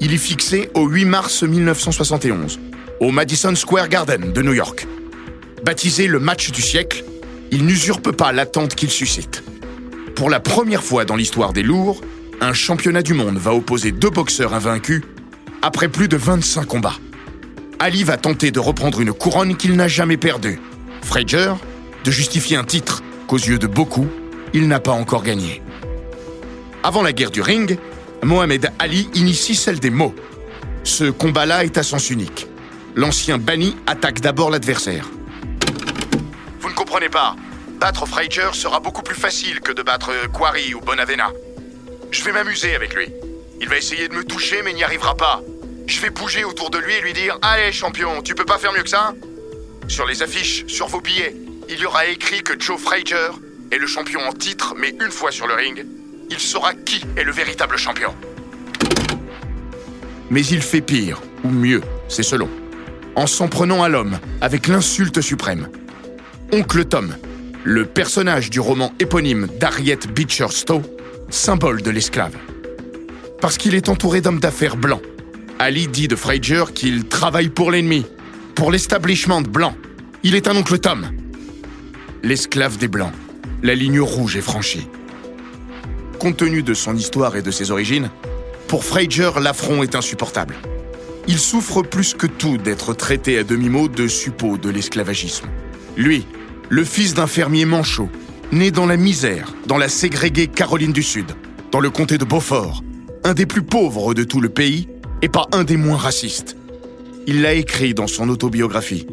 Il 0.00 0.14
est 0.14 0.18
fixé 0.18 0.70
au 0.74 0.86
8 0.86 1.04
mars 1.04 1.42
1971, 1.42 2.60
au 3.00 3.10
Madison 3.10 3.56
Square 3.56 3.88
Garden 3.88 4.32
de 4.32 4.40
New 4.40 4.52
York. 4.52 4.86
Baptisé 5.64 6.06
le 6.06 6.20
match 6.20 6.52
du 6.52 6.62
siècle, 6.62 7.04
il 7.50 7.66
n'usurpe 7.66 8.12
pas 8.12 8.30
l'attente 8.30 8.76
qu'il 8.76 8.90
suscite. 8.90 9.42
Pour 10.14 10.30
la 10.30 10.38
première 10.38 10.84
fois 10.84 11.04
dans 11.04 11.16
l'histoire 11.16 11.52
des 11.52 11.64
lourds, 11.64 12.00
un 12.40 12.52
championnat 12.52 13.02
du 13.02 13.14
monde 13.14 13.36
va 13.36 13.52
opposer 13.52 13.90
deux 13.90 14.10
boxeurs 14.10 14.54
invaincus 14.54 15.02
après 15.60 15.88
plus 15.88 16.06
de 16.06 16.16
25 16.16 16.66
combats. 16.66 16.98
Ali 17.80 18.02
va 18.02 18.16
tenter 18.16 18.50
de 18.50 18.60
reprendre 18.60 19.00
une 19.00 19.12
couronne 19.12 19.56
qu'il 19.56 19.76
n'a 19.76 19.88
jamais 19.88 20.16
perdue. 20.16 20.60
Frazier, 21.02 21.52
de 22.04 22.10
justifier 22.10 22.56
un 22.56 22.64
titre 22.64 23.02
qu'aux 23.26 23.38
yeux 23.38 23.58
de 23.58 23.66
beaucoup, 23.66 24.08
il 24.52 24.66
n'a 24.66 24.80
pas 24.80 24.92
encore 24.92 25.22
gagné. 25.22 25.62
Avant 26.82 27.02
la 27.02 27.12
guerre 27.12 27.30
du 27.30 27.40
ring, 27.40 27.78
Mohamed 28.22 28.72
Ali 28.78 29.08
initie 29.14 29.54
celle 29.54 29.78
des 29.78 29.90
mots. 29.90 30.14
Ce 30.82 31.04
combat-là 31.04 31.64
est 31.64 31.78
à 31.78 31.82
sens 31.82 32.10
unique. 32.10 32.48
L'ancien 32.96 33.38
banni 33.38 33.76
attaque 33.86 34.20
d'abord 34.20 34.50
l'adversaire. 34.50 35.08
comprenez 36.74 37.08
pas. 37.08 37.36
Battre 37.78 38.06
Frazier 38.06 38.54
sera 38.54 38.80
beaucoup 38.80 39.02
plus 39.02 39.14
facile 39.14 39.60
que 39.60 39.72
de 39.72 39.82
battre 39.82 40.10
Quarry 40.32 40.74
ou 40.74 40.80
Bonavena. 40.80 41.30
Je 42.10 42.24
vais 42.24 42.32
m'amuser 42.32 42.74
avec 42.74 42.94
lui. 42.94 43.12
Il 43.60 43.68
va 43.68 43.76
essayer 43.76 44.08
de 44.08 44.14
me 44.14 44.24
toucher, 44.24 44.62
mais 44.64 44.72
n'y 44.72 44.82
arrivera 44.82 45.16
pas. 45.16 45.42
Je 45.88 46.00
vais 46.02 46.10
bouger 46.10 46.44
autour 46.44 46.68
de 46.68 46.76
lui 46.76 46.92
et 46.92 47.00
lui 47.00 47.14
dire 47.14 47.38
Allez, 47.40 47.72
champion, 47.72 48.20
tu 48.22 48.34
peux 48.34 48.44
pas 48.44 48.58
faire 48.58 48.72
mieux 48.74 48.82
que 48.82 48.90
ça? 48.90 49.14
Sur 49.88 50.06
les 50.06 50.22
affiches, 50.22 50.66
sur 50.66 50.86
vos 50.86 51.00
billets, 51.00 51.34
il 51.70 51.78
y 51.78 51.86
aura 51.86 52.06
écrit 52.06 52.42
que 52.42 52.52
Joe 52.60 52.78
Frazier 52.78 53.30
est 53.72 53.78
le 53.78 53.86
champion 53.86 54.20
en 54.28 54.32
titre, 54.32 54.74
mais 54.76 54.90
une 54.90 55.10
fois 55.10 55.30
sur 55.30 55.46
le 55.46 55.54
ring, 55.54 55.86
il 56.30 56.38
saura 56.38 56.74
qui 56.74 57.02
est 57.16 57.24
le 57.24 57.32
véritable 57.32 57.78
champion. 57.78 58.14
Mais 60.28 60.44
il 60.44 60.60
fait 60.60 60.82
pire, 60.82 61.22
ou 61.42 61.48
mieux, 61.48 61.80
c'est 62.06 62.22
selon, 62.22 62.50
en 63.16 63.26
s'en 63.26 63.48
prenant 63.48 63.82
à 63.82 63.88
l'homme, 63.88 64.18
avec 64.42 64.68
l'insulte 64.68 65.22
suprême. 65.22 65.70
Oncle 66.52 66.84
Tom, 66.84 67.16
le 67.64 67.86
personnage 67.86 68.50
du 68.50 68.60
roman 68.60 68.92
éponyme 69.00 69.48
d'Harriet 69.58 70.00
Beecher 70.10 70.48
Stowe, 70.50 70.82
symbole 71.30 71.80
de 71.80 71.90
l'esclave. 71.90 72.36
Parce 73.40 73.56
qu'il 73.56 73.74
est 73.74 73.88
entouré 73.88 74.20
d'hommes 74.20 74.40
d'affaires 74.40 74.76
blancs. 74.76 75.02
Ali 75.60 75.88
dit 75.88 76.06
de 76.06 76.14
Frazier 76.14 76.62
qu'il 76.72 77.06
travaille 77.06 77.48
pour 77.48 77.72
l'ennemi, 77.72 78.06
pour 78.54 78.70
l'establishment 78.70 79.40
blanc. 79.40 79.74
Il 80.22 80.36
est 80.36 80.46
un 80.46 80.56
oncle 80.56 80.78
Tom. 80.78 81.10
L'esclave 82.22 82.78
des 82.78 82.86
blancs. 82.86 83.12
La 83.64 83.74
ligne 83.74 84.00
rouge 84.00 84.36
est 84.36 84.40
franchie. 84.40 84.86
Compte 86.20 86.36
tenu 86.36 86.62
de 86.62 86.74
son 86.74 86.94
histoire 86.94 87.34
et 87.36 87.42
de 87.42 87.50
ses 87.50 87.72
origines, 87.72 88.08
pour 88.68 88.84
Frazier, 88.84 89.30
l'affront 89.40 89.82
est 89.82 89.96
insupportable. 89.96 90.54
Il 91.26 91.38
souffre 91.38 91.82
plus 91.82 92.14
que 92.14 92.28
tout 92.28 92.56
d'être 92.56 92.94
traité 92.94 93.36
à 93.36 93.42
demi-mot 93.42 93.88
de 93.88 94.06
suppôt 94.06 94.58
de 94.58 94.70
l'esclavagisme. 94.70 95.46
Lui, 95.96 96.24
le 96.68 96.84
fils 96.84 97.14
d'un 97.14 97.26
fermier 97.26 97.64
manchot, 97.64 98.08
né 98.52 98.70
dans 98.70 98.86
la 98.86 98.96
misère, 98.96 99.54
dans 99.66 99.78
la 99.78 99.88
ségrégée 99.88 100.46
Caroline 100.46 100.92
du 100.92 101.02
Sud, 101.02 101.32
dans 101.72 101.80
le 101.80 101.90
comté 101.90 102.16
de 102.16 102.24
Beaufort, 102.24 102.84
un 103.24 103.34
des 103.34 103.46
plus 103.46 103.62
pauvres 103.62 104.14
de 104.14 104.22
tout 104.22 104.40
le 104.40 104.48
pays 104.48 104.88
et 105.22 105.28
pas 105.28 105.46
un 105.52 105.64
des 105.64 105.76
moins 105.76 105.96
racistes. 105.96 106.56
Il 107.26 107.42
l'a 107.42 107.52
écrit 107.52 107.94
dans 107.94 108.06
son 108.06 108.28
autobiographie. 108.28 109.06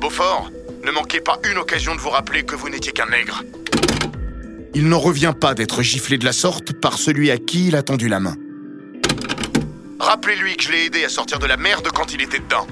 Beaufort, 0.00 0.50
ne 0.84 0.90
manquez 0.90 1.20
pas 1.20 1.38
une 1.50 1.58
occasion 1.58 1.94
de 1.94 2.00
vous 2.00 2.10
rappeler 2.10 2.44
que 2.44 2.54
vous 2.54 2.68
n'étiez 2.68 2.92
qu'un 2.92 3.06
nègre. 3.06 3.42
Il 4.74 4.88
n'en 4.88 4.98
revient 4.98 5.34
pas 5.38 5.54
d'être 5.54 5.82
giflé 5.82 6.18
de 6.18 6.24
la 6.24 6.32
sorte 6.32 6.72
par 6.72 6.98
celui 6.98 7.30
à 7.30 7.38
qui 7.38 7.68
il 7.68 7.76
a 7.76 7.82
tendu 7.82 8.08
la 8.08 8.20
main. 8.20 8.36
Rappelez-lui 9.98 10.56
que 10.56 10.62
je 10.62 10.70
l'ai 10.70 10.84
aidé 10.84 11.04
à 11.04 11.08
sortir 11.08 11.38
de 11.38 11.46
la 11.46 11.56
merde 11.56 11.88
quand 11.92 12.12
il 12.14 12.22
était 12.22 12.38
dedans. 12.38 12.66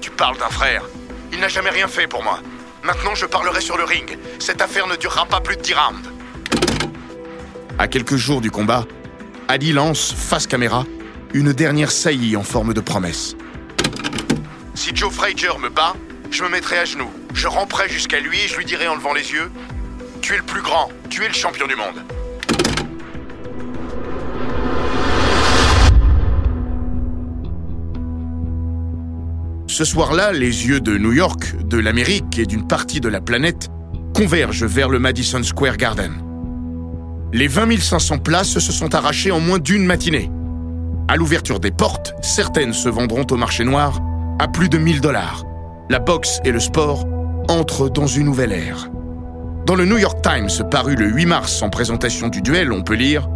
Tu 0.00 0.10
parles 0.10 0.36
d'un 0.38 0.48
frère. 0.48 0.82
Il 1.32 1.40
n'a 1.40 1.48
jamais 1.48 1.70
rien 1.70 1.86
fait 1.86 2.06
pour 2.08 2.22
moi. 2.22 2.40
Maintenant, 2.82 3.14
je 3.14 3.26
parlerai 3.26 3.60
sur 3.60 3.76
le 3.76 3.84
ring. 3.84 4.18
Cette 4.38 4.60
affaire 4.60 4.86
ne 4.86 4.96
durera 4.96 5.26
pas 5.26 5.40
plus 5.40 5.56
de 5.56 5.62
10 5.62 5.74
rounds. 5.74 6.08
À 7.78 7.88
quelques 7.88 8.16
jours 8.16 8.40
du 8.40 8.50
combat, 8.50 8.84
Ali 9.48 9.72
lance, 9.72 10.12
face 10.12 10.46
caméra, 10.46 10.84
une 11.34 11.52
dernière 11.52 11.90
saillie 11.90 12.36
en 12.36 12.42
forme 12.42 12.72
de 12.72 12.80
promesse. 12.80 13.36
Si 14.74 14.96
Joe 14.96 15.12
Frazier 15.12 15.58
me 15.60 15.68
bat, 15.68 15.94
je 16.30 16.42
me 16.42 16.48
mettrai 16.48 16.78
à 16.78 16.86
genoux. 16.86 17.10
Je 17.34 17.46
ramperai 17.46 17.88
jusqu'à 17.90 18.20
lui 18.20 18.38
et 18.38 18.48
je 18.48 18.56
lui 18.56 18.64
dirai 18.64 18.88
en 18.88 18.94
levant 18.94 19.12
les 19.12 19.32
yeux 19.32 19.50
tu 20.24 20.32
es 20.32 20.38
le 20.38 20.42
plus 20.42 20.62
grand, 20.62 20.88
tu 21.10 21.22
es 21.22 21.28
le 21.28 21.34
champion 21.34 21.66
du 21.66 21.76
monde. 21.76 22.02
Ce 29.66 29.84
soir-là, 29.84 30.32
les 30.32 30.66
yeux 30.66 30.80
de 30.80 30.96
New 30.96 31.12
York, 31.12 31.56
de 31.62 31.76
l'Amérique 31.76 32.38
et 32.38 32.46
d'une 32.46 32.66
partie 32.66 33.00
de 33.00 33.10
la 33.10 33.20
planète 33.20 33.68
convergent 34.14 34.64
vers 34.64 34.88
le 34.88 34.98
Madison 34.98 35.42
Square 35.42 35.76
Garden. 35.76 36.14
Les 37.34 37.46
20 37.46 37.78
500 37.78 38.16
places 38.16 38.58
se 38.58 38.72
sont 38.72 38.94
arrachées 38.94 39.30
en 39.30 39.40
moins 39.40 39.58
d'une 39.58 39.84
matinée. 39.84 40.30
À 41.06 41.16
l'ouverture 41.16 41.60
des 41.60 41.70
portes, 41.70 42.14
certaines 42.22 42.72
se 42.72 42.88
vendront 42.88 43.26
au 43.30 43.36
marché 43.36 43.62
noir 43.64 44.00
à 44.38 44.48
plus 44.48 44.70
de 44.70 44.78
1000 44.78 45.02
dollars. 45.02 45.44
La 45.90 45.98
boxe 45.98 46.40
et 46.44 46.50
le 46.50 46.60
sport 46.60 47.04
entrent 47.48 47.90
dans 47.90 48.06
une 48.06 48.24
nouvelle 48.24 48.52
ère. 48.52 48.88
Dans 49.66 49.74
le 49.74 49.84
New 49.84 49.98
York 49.98 50.22
Times 50.22 50.66
paru 50.70 50.94
le 50.94 51.06
8 51.06 51.26
mars 51.26 51.62
en 51.62 51.68
présentation 51.68 52.28
du 52.28 52.40
duel, 52.40 52.72
on 52.72 52.82
peut 52.82 52.94
lire 52.94 53.28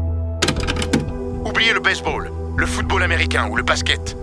Oubliez 1.44 1.74
le 1.74 1.80
baseball, 1.80 2.30
le 2.56 2.66
football 2.66 3.02
américain 3.02 3.48
ou 3.50 3.56
le 3.56 3.62
basket. 3.62 4.16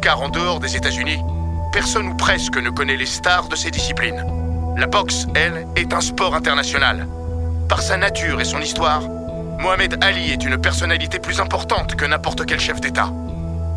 Car 0.00 0.22
en 0.22 0.30
dehors 0.30 0.58
des 0.58 0.74
États-Unis, 0.74 1.18
personne 1.72 2.08
ou 2.08 2.14
presque 2.14 2.56
ne 2.56 2.70
connaît 2.70 2.96
les 2.96 3.06
stars 3.06 3.48
de 3.48 3.56
ces 3.56 3.70
disciplines. 3.70 4.24
La 4.78 4.86
boxe, 4.86 5.26
elle, 5.34 5.66
est 5.76 5.92
un 5.92 6.00
sport 6.00 6.34
international. 6.34 7.06
Par 7.68 7.82
sa 7.82 7.98
nature 7.98 8.40
et 8.40 8.44
son 8.44 8.60
histoire, 8.60 9.02
Mohamed 9.58 9.98
Ali 10.02 10.30
est 10.30 10.44
une 10.44 10.56
personnalité 10.56 11.18
plus 11.18 11.40
importante 11.40 11.96
que 11.96 12.04
n'importe 12.04 12.46
quel 12.46 12.60
chef 12.60 12.80
d'État. 12.80 13.12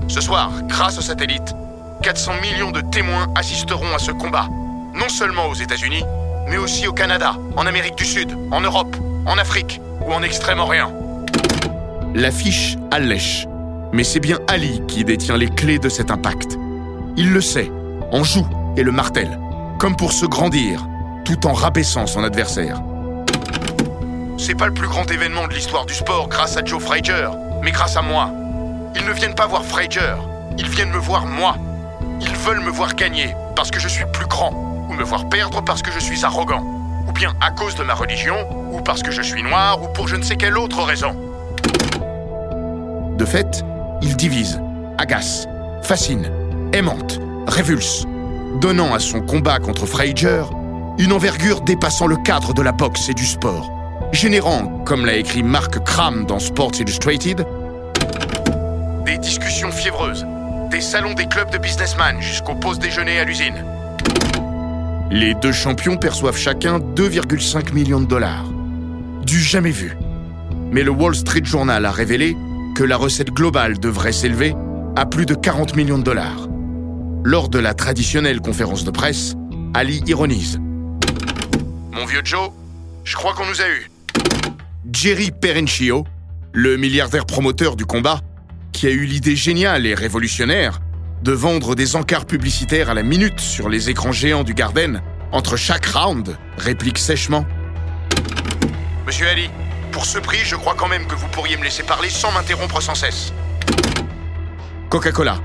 Ce 0.07 0.21
soir, 0.21 0.51
grâce 0.67 0.99
au 0.99 1.01
satellite, 1.01 1.55
400 2.03 2.33
millions 2.39 2.71
de 2.71 2.81
témoins 2.81 3.27
assisteront 3.35 3.93
à 3.95 3.99
ce 3.99 4.11
combat, 4.11 4.47
non 4.93 5.09
seulement 5.09 5.47
aux 5.47 5.55
États-Unis, 5.55 6.03
mais 6.47 6.57
aussi 6.57 6.87
au 6.87 6.93
Canada, 6.93 7.35
en 7.57 7.65
Amérique 7.65 7.95
du 7.95 8.05
Sud, 8.05 8.29
en 8.51 8.61
Europe, 8.61 8.95
en 9.25 9.39
Afrique 9.39 9.81
ou 10.05 10.13
en 10.13 10.21
Extrême-Orient. 10.21 10.93
L'affiche 12.13 12.77
allèche, 12.91 13.47
mais 13.91 14.03
c'est 14.03 14.19
bien 14.19 14.37
Ali 14.47 14.83
qui 14.87 15.03
détient 15.03 15.37
les 15.37 15.49
clés 15.49 15.79
de 15.79 15.89
cet 15.89 16.11
impact. 16.11 16.59
Il 17.17 17.33
le 17.33 17.41
sait, 17.41 17.71
en 18.11 18.23
joue 18.23 18.47
et 18.77 18.83
le 18.83 18.91
martèle, 18.91 19.39
comme 19.79 19.95
pour 19.95 20.13
se 20.13 20.27
grandir, 20.27 20.87
tout 21.25 21.47
en 21.47 21.53
rabaissant 21.53 22.05
son 22.05 22.23
adversaire. 22.23 22.81
C'est 24.41 24.55
pas 24.55 24.65
le 24.65 24.73
plus 24.73 24.87
grand 24.87 25.09
événement 25.11 25.47
de 25.47 25.53
l'histoire 25.53 25.85
du 25.85 25.93
sport 25.93 26.27
grâce 26.27 26.57
à 26.57 26.65
Joe 26.65 26.81
Frazier, 26.81 27.27
mais 27.61 27.69
grâce 27.69 27.95
à 27.95 28.01
moi. 28.01 28.31
Ils 28.95 29.05
ne 29.05 29.13
viennent 29.13 29.35
pas 29.35 29.45
voir 29.45 29.63
Frazier, 29.63 30.15
ils 30.57 30.67
viennent 30.67 30.89
me 30.89 30.97
voir 30.97 31.27
moi. 31.27 31.57
Ils 32.19 32.35
veulent 32.37 32.61
me 32.61 32.71
voir 32.71 32.95
gagner 32.95 33.35
parce 33.55 33.69
que 33.69 33.79
je 33.79 33.87
suis 33.87 34.03
plus 34.11 34.25
grand 34.25 34.51
ou 34.89 34.93
me 34.93 35.03
voir 35.03 35.29
perdre 35.29 35.63
parce 35.63 35.83
que 35.83 35.91
je 35.91 35.99
suis 35.99 36.25
arrogant, 36.25 36.63
ou 37.07 37.11
bien 37.11 37.33
à 37.39 37.51
cause 37.51 37.75
de 37.75 37.83
ma 37.83 37.93
religion, 37.93 38.35
ou 38.73 38.81
parce 38.81 39.03
que 39.03 39.11
je 39.11 39.21
suis 39.21 39.43
noir, 39.43 39.79
ou 39.83 39.87
pour 39.89 40.07
je 40.07 40.15
ne 40.15 40.23
sais 40.23 40.37
quelle 40.37 40.57
autre 40.57 40.81
raison. 40.81 41.15
De 43.19 43.25
fait, 43.25 43.63
il 44.01 44.17
divise, 44.17 44.59
agace, 44.97 45.47
fascine, 45.83 46.31
aimante, 46.73 47.19
révulse, 47.47 48.07
donnant 48.59 48.91
à 48.91 48.97
son 48.97 49.21
combat 49.21 49.59
contre 49.59 49.85
Frazier 49.85 50.41
une 50.97 51.13
envergure 51.13 51.61
dépassant 51.61 52.07
le 52.07 52.17
cadre 52.17 52.55
de 52.55 52.63
la 52.63 52.71
boxe 52.71 53.07
et 53.07 53.13
du 53.13 53.27
sport, 53.27 53.80
générant, 54.11 54.67
comme 54.85 55.05
l'a 55.05 55.15
écrit 55.15 55.43
Mark 55.43 55.83
Kram 55.83 56.25
dans 56.25 56.39
Sports 56.39 56.73
Illustrated, 56.79 57.45
des 59.05 59.17
discussions 59.17 59.71
fiévreuses, 59.71 60.25
des 60.69 60.81
salons 60.81 61.13
des 61.13 61.27
clubs 61.27 61.51
de 61.51 61.57
businessmen 61.57 62.21
jusqu'aux 62.21 62.55
pauses 62.55 62.79
déjeuner 62.79 63.19
à 63.19 63.23
l'usine, 63.23 63.65
les 65.11 65.33
deux 65.35 65.51
champions 65.51 65.97
perçoivent 65.97 66.37
chacun 66.37 66.79
2,5 66.79 67.73
millions 67.73 67.99
de 67.99 68.05
dollars. 68.05 68.45
Du 69.23 69.39
jamais 69.41 69.71
vu. 69.71 69.97
Mais 70.71 70.83
le 70.83 70.91
Wall 70.91 71.15
Street 71.15 71.43
Journal 71.43 71.85
a 71.85 71.91
révélé 71.91 72.37
que 72.75 72.83
la 72.83 72.95
recette 72.95 73.31
globale 73.31 73.77
devrait 73.77 74.13
s'élever 74.13 74.55
à 74.95 75.05
plus 75.05 75.25
de 75.25 75.35
40 75.35 75.75
millions 75.75 75.97
de 75.97 76.03
dollars. 76.03 76.47
Lors 77.23 77.49
de 77.49 77.59
la 77.59 77.73
traditionnelle 77.73 78.39
conférence 78.39 78.83
de 78.83 78.91
presse, 78.91 79.35
Ali 79.73 80.01
ironise. 80.07 80.59
Mon 81.91 82.05
vieux 82.05 82.21
Joe, 82.23 82.49
je 83.03 83.15
crois 83.15 83.33
qu'on 83.33 83.45
nous 83.45 83.61
a 83.61 83.67
eu. 83.67 83.91
Jerry 84.89 85.29
Perenchio, 85.29 86.05
le 86.53 86.75
milliardaire 86.75 87.27
promoteur 87.27 87.75
du 87.75 87.85
combat, 87.85 88.19
qui 88.71 88.87
a 88.87 88.89
eu 88.89 89.05
l'idée 89.05 89.35
géniale 89.35 89.85
et 89.85 89.93
révolutionnaire 89.93 90.79
de 91.21 91.31
vendre 91.33 91.75
des 91.75 91.95
encarts 91.95 92.25
publicitaires 92.25 92.89
à 92.89 92.95
la 92.95 93.03
minute 93.03 93.39
sur 93.39 93.69
les 93.69 93.91
écrans 93.91 94.11
géants 94.11 94.43
du 94.43 94.55
Garden 94.55 95.03
entre 95.31 95.55
chaque 95.55 95.85
round, 95.85 96.35
réplique 96.57 96.97
sèchement. 96.97 97.45
Monsieur 99.05 99.27
Ali, 99.27 99.51
pour 99.91 100.05
ce 100.05 100.17
prix, 100.17 100.39
je 100.43 100.55
crois 100.55 100.73
quand 100.75 100.87
même 100.87 101.05
que 101.05 101.13
vous 101.13 101.27
pourriez 101.27 101.57
me 101.57 101.63
laisser 101.63 101.83
parler 101.83 102.09
sans 102.09 102.31
m'interrompre 102.31 102.81
sans 102.81 102.95
cesse. 102.95 103.33
Coca-Cola, 104.89 105.39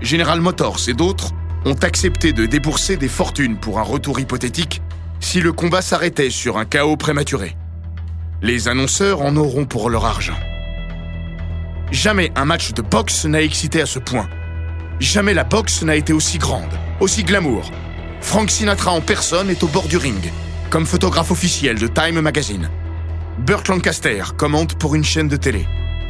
General 0.00 0.40
Motors 0.40 0.88
et 0.88 0.94
d'autres 0.94 1.32
ont 1.66 1.76
accepté 1.82 2.32
de 2.32 2.46
débourser 2.46 2.96
des 2.96 3.08
fortunes 3.08 3.58
pour 3.58 3.78
un 3.78 3.82
retour 3.82 4.20
hypothétique 4.20 4.80
si 5.20 5.42
le 5.42 5.52
combat 5.52 5.82
s'arrêtait 5.82 6.30
sur 6.30 6.56
un 6.56 6.64
chaos 6.64 6.96
prématuré. 6.96 7.56
Les 8.42 8.68
annonceurs 8.68 9.20
en 9.20 9.36
auront 9.36 9.66
pour 9.66 9.90
leur 9.90 10.06
argent. 10.06 10.38
Jamais 11.90 12.32
un 12.36 12.46
match 12.46 12.72
de 12.72 12.80
boxe 12.80 13.26
n'a 13.26 13.42
excité 13.42 13.82
à 13.82 13.86
ce 13.86 13.98
point. 13.98 14.30
Jamais 14.98 15.34
la 15.34 15.44
boxe 15.44 15.82
n'a 15.82 15.94
été 15.94 16.14
aussi 16.14 16.38
grande, 16.38 16.72
aussi 17.00 17.22
glamour. 17.22 17.70
Frank 18.22 18.50
Sinatra 18.50 18.92
en 18.92 19.02
personne 19.02 19.50
est 19.50 19.62
au 19.62 19.66
bord 19.66 19.88
du 19.88 19.98
ring, 19.98 20.32
comme 20.70 20.86
photographe 20.86 21.30
officiel 21.30 21.78
de 21.78 21.86
Time 21.86 22.20
Magazine. 22.22 22.70
Burt 23.40 23.68
Lancaster 23.68 24.22
commente 24.38 24.78
pour 24.78 24.94
une 24.94 25.04
chaîne 25.04 25.28
de 25.28 25.36
télé. 25.36 25.66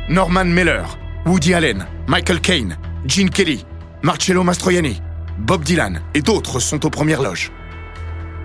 Norman 0.09 0.45
Miller, 0.45 0.99
Woody 1.27 1.53
Allen, 1.53 1.85
Michael 2.07 2.41
Caine, 2.41 2.79
Gene 3.07 3.31
Kelly, 3.31 3.65
Marcello 4.03 4.45
Mastroianni, 4.45 5.03
Bob 5.37 5.65
Dylan 5.65 6.01
et 6.15 6.23
d'autres 6.23 6.61
sont 6.61 6.87
aux 6.87 6.91
premières 6.91 7.23
loges. 7.23 7.51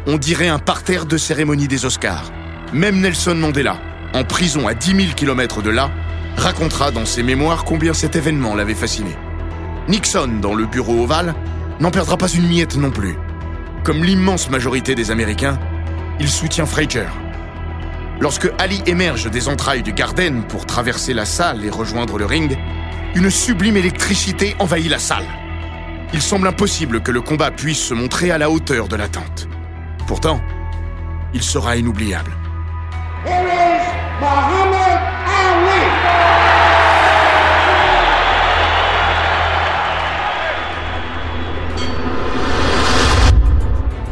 On 0.07 0.17
dirait 0.17 0.47
un 0.47 0.59
parterre 0.59 1.05
de 1.05 1.17
cérémonie 1.17 1.67
des 1.67 1.85
Oscars. 1.85 2.31
Même 2.75 2.99
Nelson 2.99 3.35
Mandela, 3.35 3.77
en 4.13 4.25
prison 4.25 4.67
à 4.67 4.73
10 4.73 4.87
000 4.97 5.13
km 5.15 5.61
de 5.61 5.69
là, 5.69 5.91
racontera 6.35 6.91
dans 6.91 7.05
ses 7.05 7.23
mémoires 7.23 7.63
combien 7.63 7.93
cet 7.93 8.17
événement 8.17 8.53
l'avait 8.53 8.75
fasciné. 8.75 9.15
Nixon, 9.87 10.39
dans 10.41 10.53
le 10.53 10.65
bureau 10.65 11.01
ovale, 11.01 11.35
n'en 11.79 11.89
perdra 11.89 12.17
pas 12.17 12.27
une 12.27 12.49
miette 12.49 12.75
non 12.75 12.91
plus. 12.91 13.15
Comme 13.85 14.03
l'immense 14.03 14.49
majorité 14.49 14.93
des 14.93 15.09
Américains, 15.09 15.57
il 16.19 16.27
soutient 16.27 16.65
Frazier. 16.65 17.05
Lorsque 18.19 18.51
Ali 18.57 18.81
émerge 18.87 19.31
des 19.31 19.47
entrailles 19.47 19.83
du 19.83 19.93
Garden 19.93 20.43
pour 20.43 20.65
traverser 20.65 21.13
la 21.13 21.23
salle 21.23 21.63
et 21.63 21.69
rejoindre 21.69 22.17
le 22.17 22.25
ring, 22.25 22.57
une 23.15 23.29
sublime 23.29 23.77
électricité 23.77 24.53
envahit 24.59 24.89
la 24.89 24.99
salle. 24.99 25.27
Il 26.11 26.21
semble 26.21 26.49
impossible 26.49 27.01
que 27.01 27.13
le 27.13 27.21
combat 27.21 27.51
puisse 27.51 27.79
se 27.79 27.93
montrer 27.93 28.31
à 28.31 28.37
la 28.37 28.49
hauteur 28.49 28.89
de 28.89 28.97
l'attente. 28.97 29.47
Pourtant, 30.07 30.41
il 31.33 31.41
sera 31.41 31.77
inoubliable. 31.77 32.31
Here 33.25 33.47
is 33.47 33.83
Muhammad 34.21 34.99
Ali. 35.25 35.83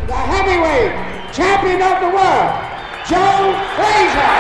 The 0.08 0.14
heavyweight 0.14 0.94
champion 1.32 1.82
of 1.84 2.00
the 2.02 2.10
world, 2.10 2.54
Joe 3.08 3.54
Frazier. 3.76 4.34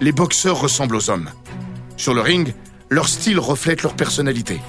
Les 0.00 0.12
boxeurs 0.12 0.60
ressemblent 0.60 0.94
aux 0.94 1.10
hommes. 1.10 1.30
Sur 1.96 2.14
le 2.14 2.20
ring, 2.20 2.54
leur 2.88 3.08
style 3.08 3.40
reflète 3.40 3.82
leur 3.82 3.94
personnalité. 3.94 4.60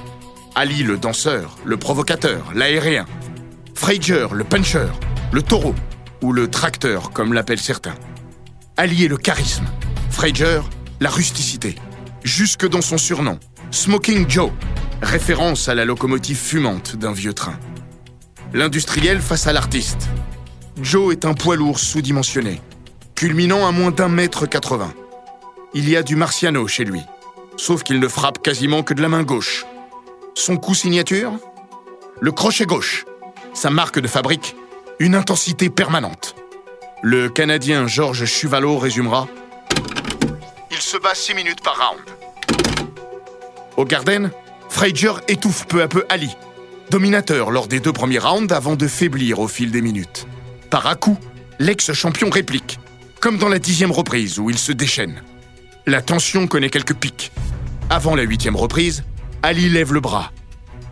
Ali 0.55 0.81
le 0.81 0.97
danseur, 0.97 1.55
le 1.65 1.77
provocateur, 1.77 2.51
l'aérien. 2.55 3.05
Frazier 3.75 4.25
le 4.33 4.43
puncher, 4.43 4.87
le 5.31 5.41
taureau 5.41 5.73
ou 6.21 6.33
le 6.33 6.49
tracteur 6.49 7.11
comme 7.11 7.33
l'appellent 7.33 7.59
certains. 7.59 7.95
Ali 8.77 9.05
est 9.05 9.07
le 9.07 9.17
charisme, 9.17 9.65
Frazier 10.09 10.59
la 10.99 11.09
rusticité. 11.09 11.75
Jusque 12.23 12.67
dans 12.67 12.81
son 12.81 12.97
surnom, 12.97 13.39
Smoking 13.71 14.29
Joe, 14.29 14.51
référence 15.01 15.67
à 15.67 15.75
la 15.75 15.85
locomotive 15.85 16.37
fumante 16.37 16.95
d'un 16.95 17.11
vieux 17.11 17.33
train. 17.33 17.57
L'industriel 18.53 19.21
face 19.21 19.47
à 19.47 19.53
l'artiste. 19.53 20.09
Joe 20.81 21.13
est 21.13 21.25
un 21.25 21.33
poids 21.33 21.55
lourd 21.55 21.79
sous-dimensionné, 21.79 22.61
culminant 23.15 23.65
à 23.67 23.71
moins 23.71 23.91
d'un 23.91 24.09
mètre 24.09 24.45
80. 24.45 24.93
Il 25.73 25.89
y 25.89 25.95
a 25.95 26.03
du 26.03 26.15
marciano 26.15 26.67
chez 26.67 26.83
lui, 26.83 27.01
sauf 27.57 27.83
qu'il 27.83 27.99
ne 27.99 28.07
frappe 28.07 28.43
quasiment 28.43 28.83
que 28.83 28.93
de 28.93 29.01
la 29.01 29.09
main 29.09 29.23
gauche. 29.23 29.65
Son 30.35 30.57
coup 30.57 30.75
signature? 30.75 31.33
Le 32.19 32.31
crochet 32.31 32.65
gauche. 32.65 33.05
Sa 33.53 33.69
marque 33.69 33.99
de 33.99 34.07
fabrique 34.07 34.55
Une 35.01 35.15
intensité 35.15 35.71
permanente. 35.71 36.35
Le 37.01 37.27
Canadien 37.27 37.87
Georges 37.87 38.25
Chuvalot 38.25 38.77
résumera 38.77 39.27
Il 40.69 40.77
se 40.77 40.95
bat 40.95 41.15
6 41.15 41.33
minutes 41.33 41.63
par 41.63 41.75
round. 41.75 42.01
Au 43.77 43.85
Garden, 43.85 44.29
Frazier 44.69 45.13
étouffe 45.27 45.65
peu 45.65 45.81
à 45.81 45.87
peu 45.87 46.05
Ali, 46.07 46.29
dominateur 46.91 47.49
lors 47.49 47.67
des 47.67 47.79
deux 47.79 47.91
premiers 47.91 48.19
rounds 48.19 48.53
avant 48.53 48.75
de 48.75 48.87
faiblir 48.87 49.39
au 49.39 49.47
fil 49.47 49.71
des 49.71 49.81
minutes. 49.81 50.27
Par 50.69 50.85
à 50.85 50.93
coup, 50.93 51.17
l'ex-champion 51.57 52.29
réplique, 52.29 52.77
comme 53.19 53.39
dans 53.39 53.49
la 53.49 53.57
dixième 53.57 53.91
reprise 53.91 54.37
où 54.37 54.51
il 54.51 54.59
se 54.59 54.71
déchaîne. 54.71 55.23
La 55.87 56.03
tension 56.03 56.45
connaît 56.45 56.69
quelques 56.69 56.93
pics. 56.93 57.31
Avant 57.89 58.15
la 58.15 58.21
huitième 58.21 58.55
reprise, 58.55 59.03
Ali 59.41 59.67
lève 59.67 59.93
le 59.93 59.99
bras. 59.99 60.31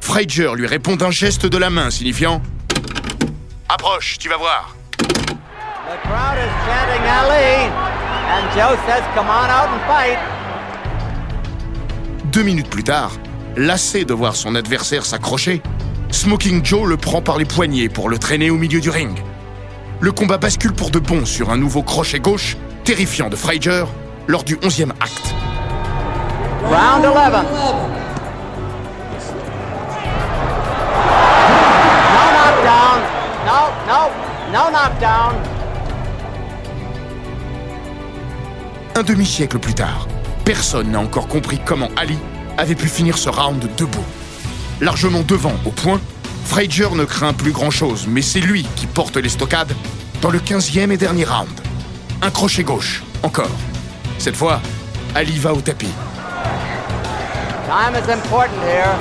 Frazier 0.02 0.50
lui 0.56 0.66
répond 0.66 0.96
d'un 0.96 1.12
geste 1.12 1.46
de 1.46 1.58
la 1.60 1.70
main 1.70 1.92
signifiant 1.92 2.42
Approche, 3.72 4.18
tu 4.18 4.30
vas 4.30 4.38
voir. 4.38 4.76
The 4.98 5.06
crowd 6.02 6.38
is 6.40 6.50
chanting 6.66 7.06
Ali, 7.08 7.70
and 8.32 8.50
Joe 8.56 8.76
says, 8.88 9.04
come 9.14 9.28
on 9.28 9.48
out 9.48 9.70
and 9.70 9.80
fight. 9.88 10.18
Deux 12.32 12.42
minutes 12.42 12.68
plus 12.68 12.84
tard, 12.84 13.12
lassé 13.56 14.06
de 14.06 14.14
voir 14.16 14.36
son 14.36 14.56
adversaire 14.56 15.06
s'accrocher, 15.06 15.62
Smoking 16.10 16.66
Joe 16.66 16.88
le 16.88 16.98
prend 16.98 17.22
par 17.22 17.38
les 17.38 17.46
poignets 17.46 17.90
pour 17.90 18.10
le 18.10 18.18
traîner 18.18 18.50
au 18.50 18.58
milieu 18.58 18.82
du 18.82 18.90
ring. 18.90 19.16
Le 20.00 20.12
combat 20.12 20.40
bascule 20.40 20.74
pour 20.74 20.90
de 20.90 20.98
bon 20.98 21.28
sur 21.28 21.52
un 21.52 21.58
nouveau 21.58 21.84
crochet 21.84 22.20
gauche, 22.20 22.58
terrifiant 22.84 23.30
de 23.30 23.36
Frazier, 23.36 23.84
lors 24.28 24.44
du 24.44 24.56
11e 24.56 24.90
acte. 25.00 25.36
Round 26.64 27.06
11. 27.06 27.89
No, 34.52 34.66
no 34.66 34.72
knockdown. 34.72 35.36
Un 38.96 39.04
demi-siècle 39.04 39.60
plus 39.60 39.74
tard, 39.74 40.08
personne 40.44 40.92
n'a 40.92 41.00
encore 41.00 41.28
compris 41.28 41.60
comment 41.64 41.90
Ali 41.96 42.18
avait 42.58 42.76
pu 42.76 42.88
finir 42.88 43.18
ce 43.18 43.30
round 43.30 43.64
debout. 43.78 44.04
Largement 44.82 45.22
devant 45.22 45.54
au 45.66 45.72
point, 45.72 46.00
Frazier 46.46 46.90
ne 46.96 47.06
craint 47.06 47.34
plus 47.34 47.52
grand-chose, 47.52 48.08
mais 48.08 48.22
c'est 48.22 48.40
lui 48.40 48.66
qui 48.76 48.88
porte 48.88 49.18
les 49.18 49.30
stockades 49.30 49.74
dans 50.22 50.32
le 50.32 50.40
15e 50.40 50.92
et 50.92 50.98
dernier 50.98 51.26
round. 51.26 51.50
Un 52.22 52.32
crochet 52.32 52.64
gauche, 52.64 53.04
encore. 53.24 53.52
Cette 54.18 54.36
fois, 54.36 54.60
Ali 55.16 55.38
va 55.38 55.54
au 55.54 55.62
tapis. 55.62 55.94
Time 57.68 57.96
is 57.96 58.12
important 58.12 58.62
here. 58.66 58.98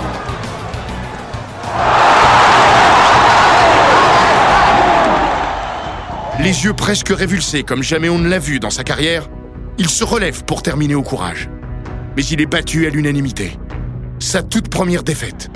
Les 6.40 6.64
yeux 6.64 6.72
presque 6.72 7.09
révulsés 7.09 7.64
comme 7.64 7.83
jamais 7.83 8.09
on 8.09 8.18
ne 8.18 8.29
l'a 8.29 8.38
vu 8.38 8.61
dans 8.61 8.70
sa 8.70 8.85
carrière, 8.85 9.29
il 9.77 9.88
se 9.88 10.05
relève 10.05 10.44
pour 10.44 10.62
terminer 10.62 10.94
au 10.94 11.03
courage. 11.03 11.51
Mais 12.16 12.24
il 12.24 12.40
est 12.40 12.46
battu 12.46 12.87
à 12.87 12.90
l'unanimité. 12.90 13.59
Sa 14.20 14.44
toute 14.44 14.68
première 14.68 15.03
défaite. 15.03 15.51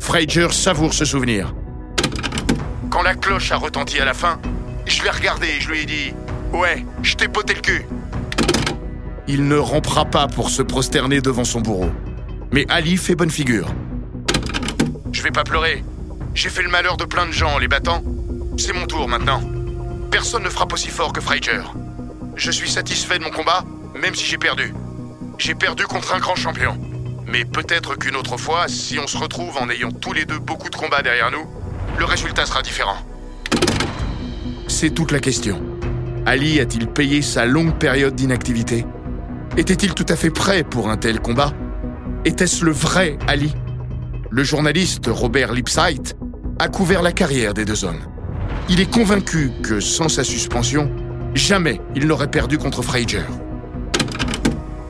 Frazier 0.00 0.52
savoure 0.52 0.94
ce 0.94 1.04
souvenir. 1.04 1.54
Quand 2.88 3.02
la 3.02 3.14
cloche 3.14 3.52
a 3.52 3.56
retenti 3.56 4.00
à 4.00 4.06
la 4.06 4.14
fin, 4.14 4.38
je 4.86 5.02
l'ai 5.02 5.10
regardé 5.10 5.48
et 5.48 5.60
je 5.60 5.70
lui 5.70 5.80
ai 5.80 5.86
dit 5.86 6.14
Ouais, 6.52 6.84
je 7.02 7.14
t'ai 7.14 7.28
poté 7.28 7.54
le 7.54 7.60
cul. 7.60 7.86
Il 9.28 9.48
ne 9.48 9.56
rampera 9.56 10.04
pas 10.04 10.28
pour 10.28 10.50
se 10.50 10.62
prosterner 10.62 11.20
devant 11.20 11.44
son 11.44 11.60
bourreau. 11.60 11.90
Mais 12.52 12.64
Ali 12.68 12.96
fait 12.96 13.16
bonne 13.16 13.30
figure. 13.30 13.68
Je 15.12 15.22
vais 15.22 15.32
pas 15.32 15.44
pleurer. 15.44 15.84
J'ai 16.34 16.48
fait 16.48 16.62
le 16.62 16.68
malheur 16.68 16.96
de 16.96 17.04
plein 17.04 17.26
de 17.26 17.32
gens 17.32 17.54
en 17.54 17.58
les 17.58 17.68
battant. 17.68 18.02
C'est 18.56 18.72
mon 18.72 18.86
tour 18.86 19.08
maintenant. 19.08 19.40
Personne 20.10 20.44
ne 20.44 20.48
frappe 20.48 20.72
aussi 20.72 20.88
fort 20.88 21.12
que 21.12 21.20
Frazier. 21.20 21.60
Je 22.36 22.50
suis 22.50 22.70
satisfait 22.70 23.18
de 23.18 23.24
mon 23.24 23.30
combat, 23.30 23.64
même 24.00 24.14
si 24.14 24.24
j'ai 24.24 24.38
perdu. 24.38 24.72
J'ai 25.38 25.54
perdu 25.54 25.84
contre 25.84 26.14
un 26.14 26.18
grand 26.18 26.36
champion. 26.36 26.78
Mais 27.26 27.44
peut-être 27.44 27.96
qu'une 27.96 28.16
autre 28.16 28.36
fois, 28.36 28.68
si 28.68 28.98
on 28.98 29.06
se 29.06 29.18
retrouve 29.18 29.56
en 29.58 29.68
ayant 29.68 29.90
tous 29.90 30.12
les 30.12 30.24
deux 30.24 30.38
beaucoup 30.38 30.70
de 30.70 30.76
combats 30.76 31.02
derrière 31.02 31.30
nous, 31.30 31.46
le 31.98 32.04
résultat 32.04 32.46
sera 32.46 32.62
différent. 32.62 32.98
C'est 34.78 34.90
toute 34.90 35.10
la 35.10 35.20
question. 35.20 35.58
Ali 36.26 36.60
a-t-il 36.60 36.86
payé 36.86 37.22
sa 37.22 37.46
longue 37.46 37.78
période 37.78 38.14
d'inactivité? 38.14 38.84
Était-il 39.56 39.94
tout 39.94 40.04
à 40.10 40.16
fait 40.16 40.28
prêt 40.28 40.64
pour 40.64 40.90
un 40.90 40.98
tel 40.98 41.18
combat? 41.18 41.54
Était-ce 42.26 42.62
le 42.62 42.72
vrai 42.72 43.16
Ali? 43.26 43.54
Le 44.28 44.44
journaliste 44.44 45.06
Robert 45.06 45.54
Lipsight 45.54 46.14
a 46.58 46.68
couvert 46.68 47.00
la 47.00 47.12
carrière 47.12 47.54
des 47.54 47.64
deux 47.64 47.86
hommes. 47.86 48.02
Il 48.68 48.78
est 48.78 48.92
convaincu 48.92 49.50
que 49.62 49.80
sans 49.80 50.10
sa 50.10 50.24
suspension, 50.24 50.90
jamais 51.34 51.80
il 51.94 52.06
n'aurait 52.06 52.30
perdu 52.30 52.58
contre 52.58 52.82
Frazier. 52.82 53.22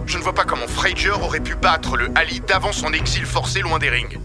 Je 0.04 0.18
ne 0.18 0.22
vois 0.24 0.34
pas 0.34 0.44
comment 0.44 0.66
Frazier 0.66 1.10
aurait 1.10 1.38
pu 1.38 1.54
battre 1.54 1.96
le 1.96 2.08
Ali 2.16 2.40
d'avant 2.40 2.72
son 2.72 2.92
exil 2.92 3.24
forcé 3.24 3.60
loin 3.60 3.78
des 3.78 3.90
rings. 3.90 4.18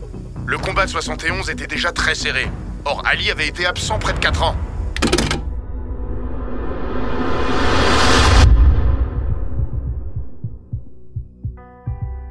Le 0.47 0.58
combat 0.58 0.86
de 0.86 0.89
71 0.89 1.52
était 1.52 1.67
déjà 1.67 1.91
très 1.91 2.15
serré. 2.15 2.47
Or, 2.84 3.04
Ali 3.06 3.30
avait 3.30 3.47
été 3.47 3.67
absent 3.67 4.00
près 4.00 4.13
de 4.13 4.17
4 4.17 4.41
ans. 4.41 4.56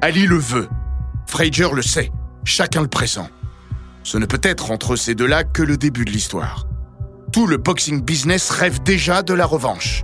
Ali 0.03 0.25
le 0.25 0.37
veut. 0.37 0.67
Frazier 1.27 1.67
le 1.73 1.83
sait. 1.83 2.11
Chacun 2.43 2.81
le 2.81 2.87
pressent. 2.87 3.29
Ce 4.03 4.17
ne 4.17 4.25
peut 4.25 4.41
être 4.41 4.71
entre 4.71 4.95
ces 4.95 5.13
deux-là 5.13 5.43
que 5.43 5.61
le 5.61 5.77
début 5.77 6.05
de 6.05 6.09
l'histoire. 6.09 6.65
Tout 7.31 7.45
le 7.45 7.57
boxing 7.57 8.01
business 8.01 8.49
rêve 8.49 8.81
déjà 8.81 9.21
de 9.21 9.35
la 9.35 9.45
revanche. 9.45 10.03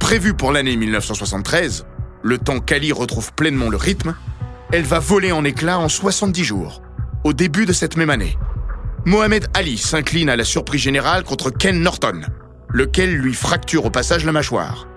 Prévue 0.00 0.34
pour 0.34 0.50
l'année 0.50 0.76
1973, 0.76 1.86
le 2.24 2.38
temps 2.38 2.58
qu'Ali 2.58 2.90
retrouve 2.90 3.32
pleinement 3.34 3.70
le 3.70 3.76
rythme, 3.76 4.16
elle 4.72 4.82
va 4.82 4.98
voler 4.98 5.30
en 5.30 5.44
éclats 5.44 5.78
en 5.78 5.88
70 5.88 6.42
jours, 6.42 6.82
au 7.22 7.32
début 7.32 7.66
de 7.66 7.72
cette 7.72 7.96
même 7.96 8.10
année. 8.10 8.36
Mohamed 9.04 9.46
Ali 9.54 9.78
s'incline 9.78 10.28
à 10.28 10.34
la 10.34 10.44
surprise 10.44 10.80
générale 10.82 11.22
contre 11.22 11.50
Ken 11.50 11.80
Norton, 11.80 12.22
lequel 12.68 13.14
lui 13.14 13.34
fracture 13.34 13.84
au 13.84 13.90
passage 13.90 14.24
la 14.24 14.32
mâchoire. 14.32 14.88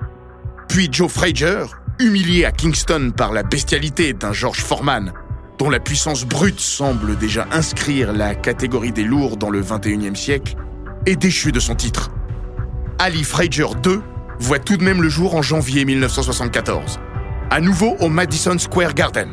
Puis 0.68 0.90
Joe 0.92 1.12
Frazier, 1.12 1.66
humilié 2.00 2.46
à 2.46 2.52
Kingston 2.52 3.12
par 3.16 3.34
la 3.34 3.44
bestialité 3.44 4.14
d'un 4.14 4.34
George 4.34 4.60
Foreman, 4.60 5.14
dont 5.58 5.70
la 5.70 5.80
puissance 5.80 6.26
brute 6.26 6.60
semble 6.60 7.18
déjà 7.18 7.48
inscrire 7.52 8.14
la 8.14 8.36
catégorie 8.36 8.92
des 8.92 9.04
lourds 9.04 9.38
dans 9.38 9.50
le 9.50 9.62
21e 9.62 10.16
siècle, 10.16 10.56
est 11.06 11.16
déchu 11.16 11.52
de 11.52 11.60
son 11.60 11.76
titre. 11.76 12.12
Ali 13.00 13.24
Frazier 13.24 13.66
II 13.86 14.00
voit 14.40 14.60
tout 14.60 14.78
de 14.78 14.84
même 14.84 15.02
le 15.02 15.10
jour 15.10 15.36
en 15.36 15.42
janvier 15.42 15.86
1974, 15.86 17.00
à 17.50 17.62
nouveau 17.62 17.96
au 18.00 18.10
Madison 18.10 18.58
Square 18.58 18.94
Garden. 18.94 19.30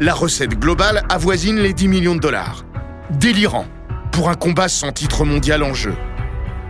La 0.00 0.14
recette 0.14 0.58
globale 0.58 1.04
avoisine 1.08 1.58
les 1.58 1.72
10 1.72 1.88
millions 1.88 2.16
de 2.16 2.20
dollars. 2.20 2.64
Délirant 3.10 3.66
pour 4.10 4.28
un 4.30 4.34
combat 4.34 4.68
sans 4.68 4.92
titre 4.92 5.24
mondial 5.24 5.62
en 5.62 5.74
jeu. 5.74 5.94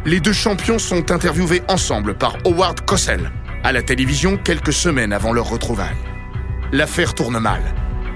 Les 0.04 0.20
deux 0.20 0.32
champions 0.32 0.78
sont 0.78 1.10
interviewés 1.10 1.62
ensemble 1.68 2.14
par 2.14 2.36
Howard 2.44 2.82
Cosell 2.82 3.30
à 3.66 3.72
la 3.72 3.82
télévision 3.82 4.36
quelques 4.36 4.72
semaines 4.72 5.12
avant 5.12 5.32
leur 5.32 5.50
retrouvaille. 5.50 5.96
L'affaire 6.70 7.16
tourne 7.16 7.40
mal. 7.40 7.60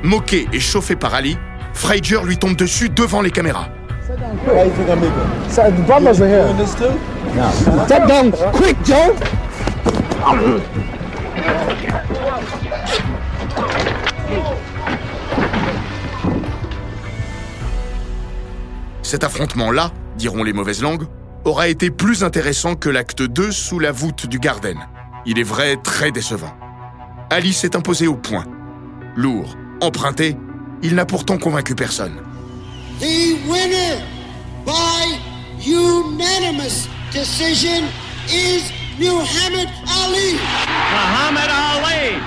Moqué 0.04 0.46
et 0.52 0.60
chauffé 0.60 0.94
par 0.94 1.12
Ali, 1.12 1.36
Frazier 1.72 2.18
lui 2.24 2.38
tombe 2.38 2.54
dessus 2.54 2.88
devant 2.88 3.20
les 3.20 3.32
caméras. 3.32 3.68
Cet 19.02 19.24
affrontement-là, 19.24 19.90
diront 20.16 20.44
les 20.44 20.52
mauvaises 20.52 20.80
langues, 20.80 21.08
aura 21.44 21.66
été 21.66 21.90
plus 21.90 22.22
intéressant 22.22 22.76
que 22.76 22.88
l'acte 22.88 23.22
2 23.22 23.50
sous 23.50 23.80
la 23.80 23.90
voûte 23.90 24.28
du 24.28 24.38
Garden. 24.38 24.78
Il 25.26 25.38
est 25.38 25.44
vrai 25.44 25.76
très 25.76 26.10
décevant. 26.10 26.54
Ali 27.30 27.52
s'est 27.52 27.76
imposé 27.76 28.06
au 28.06 28.16
point. 28.16 28.44
Lourd, 29.16 29.56
emprunté, 29.80 30.36
il 30.82 30.94
n'a 30.94 31.04
pourtant 31.04 31.38
convaincu 31.38 31.74
personne. 31.74 32.22
The 33.00 33.38
winner 33.48 34.02
by 34.64 35.18
unanimous 35.64 36.88
decision 37.12 37.84
is 38.28 38.72
Muhammad 38.98 39.68
Ali. 40.04 40.36
Muhammad 40.90 41.50
Ali 41.50 42.18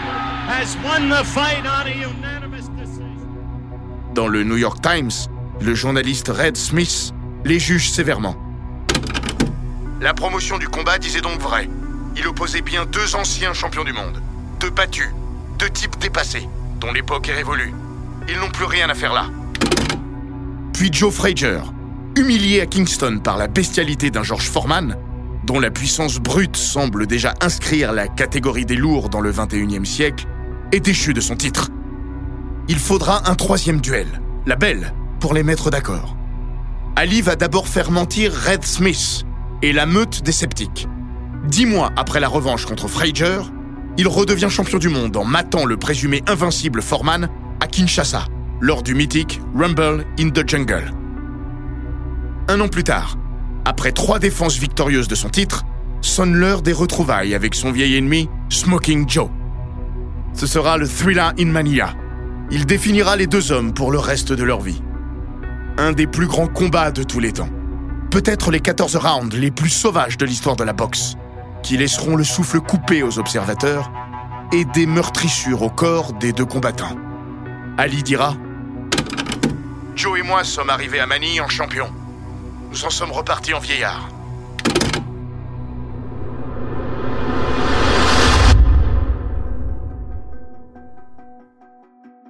has 0.47 0.75
won 0.84 1.10
the 1.10 1.23
fight 1.23 1.65
on 1.65 1.88
a 1.88 1.93
unanimous 1.93 2.69
decision. 2.77 3.03
Dans 4.13 4.27
le 4.27 4.43
New 4.43 4.58
York 4.58 4.82
Times, 4.82 5.27
le 5.62 5.73
journaliste 5.73 6.29
Red 6.29 6.58
Smith 6.58 7.13
les 7.45 7.60
juge 7.60 7.91
sévèrement. 7.91 8.36
La 9.99 10.13
promotion 10.13 10.58
du 10.58 10.67
combat 10.67 10.97
disait 10.97 11.21
donc 11.21 11.39
vrai. 11.39 11.67
Il 12.15 12.28
opposait 12.28 12.62
bien 12.62 12.86
deux 12.86 13.15
anciens 13.15 13.54
champions 13.54 13.84
du 13.84 13.93
monde, 13.93 14.21
deux 14.60 14.69
battus, 14.69 15.10
deux 15.58 15.69
types 15.69 15.97
dépassés, 15.99 16.47
dont 16.80 16.91
l'époque 16.91 17.28
est 17.30 17.34
révolue. 17.34 17.73
Ils 18.30 18.39
n'ont 18.39 18.52
plus 18.52 18.65
rien 18.65 18.89
à 18.89 18.93
faire 18.93 19.13
là. 19.13 19.26
Puis 20.73 20.91
Joe 20.91 21.13
Frazier, 21.13 21.60
humilié 22.15 22.62
à 22.62 22.65
Kingston 22.65 23.19
par 23.23 23.38
la 23.38 23.47
bestialité 23.47 24.12
d'un 24.12 24.23
George 24.23 24.49
Foreman, 24.49 24.95
dont 25.43 25.60
la 25.60 25.71
puissance 25.71 26.19
brute 26.19 26.56
semble 26.56 27.08
déjà 27.08 27.34
inscrire 27.41 27.91
la 27.91 28.08
catégorie 28.08 28.65
des 28.65 28.76
lourds 28.76 29.10
dans 29.10 29.21
le 29.21 29.32
21e 29.32 29.86
siècle, 29.86 30.28
est 30.71 30.80
déchu 30.80 31.13
de 31.13 31.21
son 31.21 31.36
titre. 31.36 31.69
Il 32.67 32.80
faudra 32.80 33.30
un 33.30 33.36
troisième 33.36 33.82
duel, 33.82 34.21
la 34.45 34.56
belle, 34.56 34.93
pour 35.19 35.34
les 35.34 35.43
mettre 35.43 35.69
d'accord. 35.69 36.15
Ali 36.95 37.21
va 37.21 37.36
d'abord 37.36 37.67
faire 37.67 37.91
mentir 37.91 38.32
Red 38.32 38.63
Smith 38.63 39.26
et 39.62 39.73
la 39.73 39.86
meute 39.86 40.21
des 40.23 40.32
sceptiques. 40.32 40.88
Dix 41.43 41.65
mois 41.65 41.91
après 41.97 42.21
la 42.21 42.29
revanche 42.29 42.65
contre 42.65 42.88
Frazier, 42.88 43.39
il 43.97 44.08
redevient 44.08 44.49
champion 44.49 44.77
du 44.77 44.88
monde 44.88 45.17
en 45.17 45.25
matant 45.25 45.65
le 45.65 45.75
présumé 45.75 46.23
invincible 46.25 46.82
Foreman 46.82 47.27
à 47.60 47.67
Kinshasa, 47.67 48.25
lors 48.62 48.82
du 48.82 48.95
mythique 48.95 49.41
Rumble 49.53 50.06
in 50.17 50.29
the 50.29 50.47
Jungle. 50.47 50.91
Un 52.47 52.62
an 52.62 52.69
plus 52.69 52.86
tard, 52.86 53.17
après 53.65 53.91
trois 53.91 54.19
défenses 54.19 54.58
victorieuses 54.58 55.10
de 55.10 55.15
son 55.15 55.29
titre, 55.29 55.63
sonne 55.99 56.34
l'heure 56.34 56.62
des 56.62 56.71
retrouvailles 56.71 57.36
avec 57.36 57.56
son 57.56 57.71
vieil 57.71 57.95
ennemi, 57.95 58.29
Smoking 58.49 59.08
Joe. 59.10 59.29
Ce 60.34 60.47
sera 60.47 60.77
le 60.77 60.88
Thriller 60.88 61.34
in 61.38 61.47
Mania. 61.47 61.93
Il 62.51 62.65
définira 62.65 63.17
les 63.17 63.27
deux 63.27 63.51
hommes 63.51 63.73
pour 63.73 63.91
le 63.91 63.99
reste 63.99 64.32
de 64.32 64.43
leur 64.43 64.62
vie. 64.62 64.82
Un 65.77 65.91
des 65.91 66.08
plus 66.08 66.27
grands 66.27 66.47
combats 66.47 66.91
de 66.91 67.03
tous 67.03 67.19
les 67.19 67.34
temps. 67.34 67.49
Peut-être 68.12 68.49
les 68.49 68.60
14 68.62 68.95
rounds 68.95 69.36
les 69.38 69.51
plus 69.51 69.69
sauvages 69.69 70.17
de 70.17 70.25
l'histoire 70.25 70.56
de 70.56 70.63
la 70.63 70.73
boxe, 70.73 71.15
qui 71.63 71.78
laisseront 71.78 72.15
le 72.15 72.23
souffle 72.23 72.60
coupé 72.60 73.02
aux 73.02 73.17
observateurs 73.17 73.91
et 74.52 74.65
des 74.65 74.86
meurtrissures 74.86 75.63
au 75.63 75.69
corps 75.69 76.13
des 76.13 76.34
deux 76.34 76.45
combattants. 76.45 76.97
Ali 77.78 78.04
dira 78.04 78.36
Joe 79.95 80.19
et 80.19 80.23
moi 80.23 80.43
sommes 80.43 80.69
arrivés 80.69 80.99
à 80.99 81.08
Manille 81.08 81.41
en 81.41 81.49
champion. 81.49 81.88
Nous 82.69 82.86
en 82.86 82.89
sommes 82.89 83.12
repartis 83.12 83.54
en 83.54 83.60
vieillard. 83.60 84.10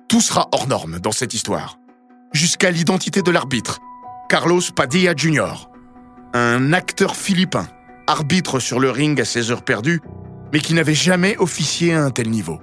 Tout 0.08 0.22
sera 0.22 0.48
hors 0.52 0.68
norme 0.68 1.00
dans 1.00 1.12
cette 1.12 1.34
histoire. 1.34 1.80
Jusqu'à 2.34 2.70
l'identité 2.70 3.22
de 3.22 3.32
l'arbitre, 3.32 3.80
Carlos 4.30 4.62
Padilla 4.76 5.14
Jr., 5.16 5.70
un 6.34 6.74
acteur 6.74 7.16
philippin, 7.16 7.68
arbitre 8.08 8.60
sur 8.60 8.80
le 8.80 8.90
ring 8.90 9.20
à 9.20 9.26
ses 9.26 9.52
heures 9.52 9.64
perdues, 9.64 10.02
mais 10.52 10.60
qui 10.60 10.74
n'avait 10.74 10.94
jamais 10.94 11.38
officié 11.38 11.94
à 11.94 12.04
un 12.04 12.12
tel 12.12 12.30
niveau. 12.30 12.62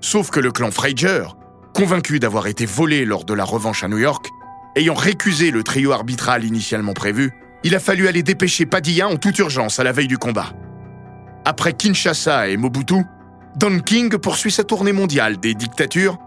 Sauf 0.00 0.30
que 0.30 0.40
le 0.40 0.52
clan 0.52 0.70
Frazier, 0.70 1.24
convaincu 1.74 2.18
d'avoir 2.18 2.46
été 2.46 2.66
volé 2.66 3.04
lors 3.04 3.24
de 3.24 3.34
la 3.34 3.44
revanche 3.44 3.84
à 3.84 3.88
New 3.88 3.98
York, 3.98 4.26
ayant 4.76 4.94
récusé 4.94 5.50
le 5.50 5.62
trio 5.62 5.92
arbitral 5.92 6.44
initialement 6.44 6.94
prévu, 6.94 7.32
il 7.62 7.74
a 7.74 7.80
fallu 7.80 8.08
aller 8.08 8.22
dépêcher 8.22 8.64
Padilla 8.64 9.08
en 9.08 9.16
toute 9.16 9.38
urgence 9.38 9.78
à 9.78 9.84
la 9.84 9.92
veille 9.92 10.08
du 10.08 10.18
combat. 10.18 10.52
Après 11.44 11.74
Kinshasa 11.74 12.48
et 12.48 12.56
Mobutu, 12.56 13.04
Don 13.56 13.80
King 13.80 14.16
poursuit 14.16 14.52
sa 14.52 14.64
tournée 14.64 14.92
mondiale 14.92 15.38
des 15.38 15.54
dictatures 15.54 16.18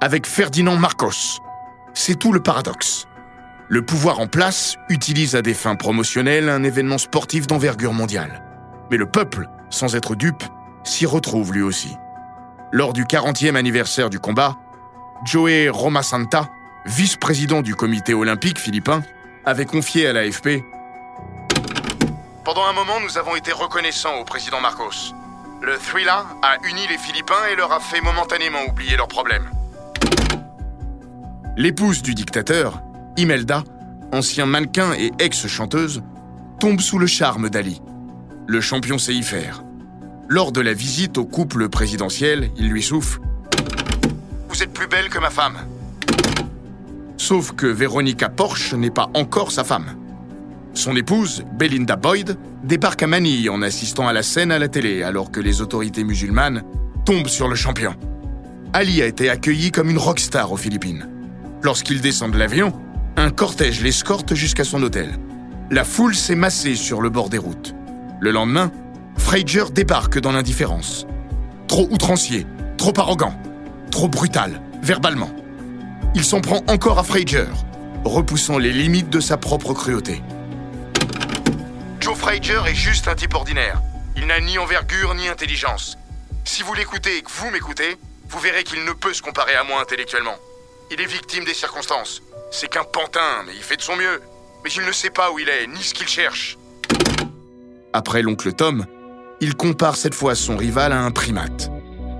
avec 0.00 0.26
Ferdinand 0.26 0.76
Marcos. 0.76 1.40
C'est 1.94 2.18
tout 2.18 2.32
le 2.32 2.42
paradoxe. 2.42 3.06
Le 3.72 3.80
pouvoir 3.80 4.20
en 4.20 4.26
place 4.26 4.76
utilise 4.90 5.34
à 5.34 5.40
des 5.40 5.54
fins 5.54 5.76
promotionnelles 5.76 6.50
un 6.50 6.62
événement 6.62 6.98
sportif 6.98 7.46
d'envergure 7.46 7.94
mondiale. 7.94 8.42
Mais 8.90 8.98
le 8.98 9.06
peuple, 9.06 9.48
sans 9.70 9.96
être 9.96 10.14
dupe, 10.14 10.42
s'y 10.84 11.06
retrouve 11.06 11.54
lui 11.54 11.62
aussi. 11.62 11.96
Lors 12.70 12.92
du 12.92 13.06
40e 13.06 13.56
anniversaire 13.56 14.10
du 14.10 14.18
combat, 14.18 14.58
Joey 15.24 15.70
Romasanta, 15.70 16.50
vice-président 16.84 17.62
du 17.62 17.74
comité 17.74 18.12
olympique 18.12 18.58
philippin, 18.58 19.02
avait 19.46 19.64
confié 19.64 20.06
à 20.06 20.12
l'AFP 20.12 20.62
Pendant 22.44 22.66
un 22.66 22.74
moment, 22.74 23.00
nous 23.02 23.16
avons 23.16 23.36
été 23.36 23.52
reconnaissants 23.52 24.18
au 24.20 24.24
président 24.24 24.60
Marcos. 24.60 25.14
Le 25.62 25.78
Thrilla 25.78 26.26
a 26.42 26.58
uni 26.68 26.86
les 26.90 26.98
Philippins 26.98 27.46
et 27.50 27.56
leur 27.56 27.72
a 27.72 27.80
fait 27.80 28.02
momentanément 28.02 28.66
oublier 28.68 28.98
leurs 28.98 29.08
problèmes. 29.08 29.48
L'épouse 31.56 32.02
du 32.02 32.14
dictateur, 32.14 32.82
Imelda, 33.16 33.64
ancien 34.12 34.46
mannequin 34.46 34.92
et 34.94 35.12
ex-chanteuse, 35.18 36.02
tombe 36.60 36.80
sous 36.80 36.98
le 36.98 37.06
charme 37.06 37.50
d'Ali. 37.50 37.80
Le 38.46 38.60
champion 38.60 38.96
faire. 38.98 39.62
Lors 40.28 40.52
de 40.52 40.60
la 40.60 40.72
visite 40.72 41.18
au 41.18 41.24
couple 41.24 41.68
présidentiel, 41.68 42.50
il 42.56 42.68
lui 42.68 42.82
souffle 42.82 43.20
Vous 44.48 44.62
êtes 44.62 44.72
plus 44.72 44.86
belle 44.86 45.08
que 45.08 45.18
ma 45.18 45.30
femme. 45.30 45.58
Sauf 47.18 47.52
que 47.52 47.66
Veronica 47.66 48.28
Porsche 48.28 48.74
n'est 48.74 48.90
pas 48.90 49.10
encore 49.14 49.52
sa 49.52 49.64
femme. 49.64 49.96
Son 50.74 50.96
épouse, 50.96 51.44
Belinda 51.58 51.96
Boyd, 51.96 52.38
débarque 52.64 53.02
à 53.02 53.06
Manille 53.06 53.50
en 53.50 53.60
assistant 53.60 54.08
à 54.08 54.12
la 54.12 54.22
scène 54.22 54.50
à 54.50 54.58
la 54.58 54.68
télé 54.68 55.02
alors 55.02 55.30
que 55.30 55.40
les 55.40 55.60
autorités 55.60 56.04
musulmanes 56.04 56.62
tombent 57.04 57.28
sur 57.28 57.48
le 57.48 57.54
champion. 57.54 57.94
Ali 58.72 59.02
a 59.02 59.06
été 59.06 59.28
accueilli 59.28 59.70
comme 59.70 59.90
une 59.90 59.98
rockstar 59.98 60.50
aux 60.50 60.56
Philippines. 60.56 61.08
Lorsqu'il 61.62 62.00
descend 62.00 62.32
de 62.32 62.38
l'avion, 62.38 62.72
un 63.16 63.30
cortège 63.30 63.82
l'escorte 63.82 64.34
jusqu'à 64.34 64.64
son 64.64 64.82
hôtel. 64.82 65.18
La 65.70 65.84
foule 65.84 66.14
s'est 66.14 66.34
massée 66.34 66.76
sur 66.76 67.00
le 67.00 67.10
bord 67.10 67.28
des 67.28 67.38
routes. 67.38 67.74
Le 68.20 68.30
lendemain, 68.30 68.70
Frazier 69.16 69.64
débarque 69.72 70.18
dans 70.18 70.32
l'indifférence. 70.32 71.06
Trop 71.68 71.88
outrancier, 71.90 72.46
trop 72.76 72.92
arrogant, 72.96 73.34
trop 73.90 74.08
brutal, 74.08 74.60
verbalement. 74.82 75.30
Il 76.14 76.24
s'en 76.24 76.40
prend 76.40 76.62
encore 76.68 76.98
à 76.98 77.04
Frazier, 77.04 77.46
repoussant 78.04 78.58
les 78.58 78.72
limites 78.72 79.10
de 79.10 79.20
sa 79.20 79.36
propre 79.36 79.72
cruauté. 79.72 80.22
Joe 82.00 82.16
Frazier 82.16 82.60
est 82.66 82.74
juste 82.74 83.08
un 83.08 83.14
type 83.14 83.34
ordinaire. 83.34 83.80
Il 84.16 84.26
n'a 84.26 84.40
ni 84.40 84.58
envergure 84.58 85.14
ni 85.14 85.28
intelligence. 85.28 85.96
Si 86.44 86.62
vous 86.62 86.74
l'écoutez 86.74 87.18
et 87.18 87.22
que 87.22 87.30
vous 87.30 87.50
m'écoutez, 87.50 87.96
vous 88.28 88.40
verrez 88.40 88.64
qu'il 88.64 88.84
ne 88.84 88.92
peut 88.92 89.14
se 89.14 89.22
comparer 89.22 89.54
à 89.54 89.64
moi 89.64 89.80
intellectuellement. 89.80 90.36
Il 90.90 91.00
est 91.00 91.06
victime 91.06 91.44
des 91.44 91.54
circonstances. 91.54 92.22
C'est 92.52 92.68
qu'un 92.68 92.84
pantin, 92.84 93.42
mais 93.46 93.52
il 93.56 93.62
fait 93.62 93.76
de 93.76 93.82
son 93.82 93.96
mieux. 93.96 94.20
mais 94.62 94.70
il 94.70 94.84
ne 94.84 94.92
sait 94.92 95.10
pas 95.10 95.32
où 95.32 95.38
il 95.38 95.48
est, 95.48 95.66
ni 95.66 95.82
ce 95.82 95.94
qu'il 95.94 96.06
cherche. 96.06 96.58
Après 97.94 98.22
l'oncle 98.22 98.52
Tom, 98.52 98.84
il 99.40 99.56
compare 99.56 99.96
cette 99.96 100.14
fois 100.14 100.34
son 100.34 100.56
rival 100.56 100.92
à 100.92 101.00
un 101.00 101.10
primate. 101.10 101.70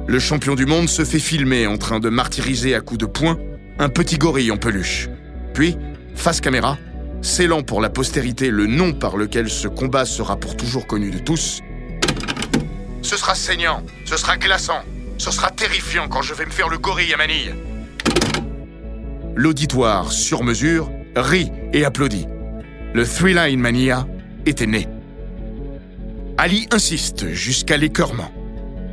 Le 0.09 0.19
champion 0.19 0.55
du 0.55 0.67
monde 0.67 0.89
se 0.89 1.05
fait 1.05 1.21
filmer 1.21 1.67
en 1.67 1.77
train 1.77 2.01
de 2.01 2.09
martyriser 2.09 2.75
à 2.75 2.81
coups 2.81 2.99
de 2.99 3.07
poing 3.07 3.39
un 3.79 3.91
petit 3.91 4.17
gorille 4.17 4.51
en 4.51 4.57
peluche. 4.57 5.09
Puis, 5.55 5.77
face 6.17 6.41
caméra, 6.41 6.79
scellant 7.21 7.63
pour 7.63 7.83
la 7.83 7.91
postérité 7.91 8.51
le 8.51 8.67
nom 8.67 8.95
par 8.95 9.17
lequel 9.17 9.51
ce 9.51 9.69
combat 9.69 10.07
sera 10.07 10.37
pour 10.37 10.57
toujours 10.57 10.87
connu 10.87 11.11
de 11.11 11.19
tous, 11.19 11.61
ce 13.03 13.17
sera 13.19 13.35
saignant, 13.35 13.83
ce 14.07 14.17
sera 14.17 14.39
glaçant, 14.39 14.83
ce 15.19 15.31
sera 15.31 15.51
terrifiant 15.51 16.09
quand 16.09 16.23
je 16.23 16.33
vais 16.33 16.47
me 16.47 16.51
faire 16.51 16.71
le 16.71 16.79
gorille 16.79 17.13
à 17.13 17.19
manille. 17.19 17.55
L'auditoire, 19.35 20.13
sur 20.13 20.45
mesure, 20.45 20.91
rit 21.17 21.51
et 21.73 21.85
applaudit. 21.87 22.27
Le 22.93 23.07
Three 23.07 23.33
Line 23.33 23.61
Mania 23.61 24.07
était 24.45 24.67
né. 24.67 24.87
Ali 26.37 26.69
insiste 26.71 27.33
jusqu'à 27.33 27.79
l'écœurement. 27.79 28.31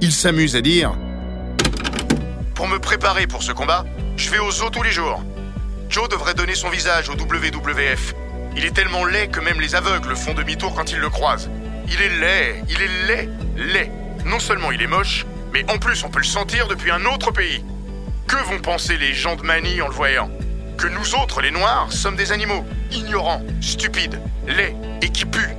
Il 0.01 0.13
s'amuse 0.13 0.55
à 0.55 0.61
dire 0.61 0.93
Pour 2.55 2.69
me 2.69 2.79
préparer 2.79 3.27
pour 3.27 3.43
ce 3.43 3.51
combat, 3.51 3.85
je 4.15 4.29
vais 4.29 4.39
aux 4.39 4.63
eaux 4.63 4.69
tous 4.69 4.83
les 4.83 4.91
jours. 4.91 5.21
Joe 5.89 6.07
devrait 6.07 6.35
donner 6.35 6.55
son 6.55 6.69
visage 6.69 7.09
au 7.09 7.13
WWF. 7.13 8.13
Il 8.55 8.63
est 8.63 8.73
tellement 8.73 9.03
laid 9.03 9.27
que 9.27 9.41
même 9.41 9.59
les 9.59 9.75
aveugles 9.75 10.15
font 10.15 10.33
demi-tour 10.33 10.73
quand 10.73 10.91
ils 10.91 10.99
le 10.99 11.09
croisent. 11.09 11.49
Il 11.91 12.01
est 12.01 12.17
laid, 12.17 12.63
il 12.69 12.81
est 12.81 13.07
laid, 13.07 13.29
laid. 13.57 13.91
Non 14.25 14.39
seulement 14.39 14.71
il 14.71 14.81
est 14.81 14.87
moche, 14.87 15.25
mais 15.51 15.69
en 15.69 15.79
plus 15.79 16.03
on 16.05 16.09
peut 16.09 16.19
le 16.19 16.25
sentir 16.25 16.67
depuis 16.69 16.91
un 16.91 17.03
autre 17.05 17.31
pays. 17.31 17.61
Que 18.29 18.37
vont 18.47 18.59
penser 18.59 18.95
les 18.97 19.11
gens 19.11 19.35
de 19.35 19.41
Manille 19.41 19.81
en 19.81 19.87
le 19.87 19.93
voyant 19.93 20.29
Que 20.77 20.85
nous 20.85 21.15
autres, 21.15 21.41
les 21.41 21.49
Noirs, 21.49 21.91
sommes 21.91 22.15
des 22.15 22.31
animaux, 22.31 22.63
ignorants, 22.91 23.41
stupides, 23.59 24.21
laids 24.47 24.75
et 25.01 25.09
qui 25.09 25.25
puent. 25.25 25.55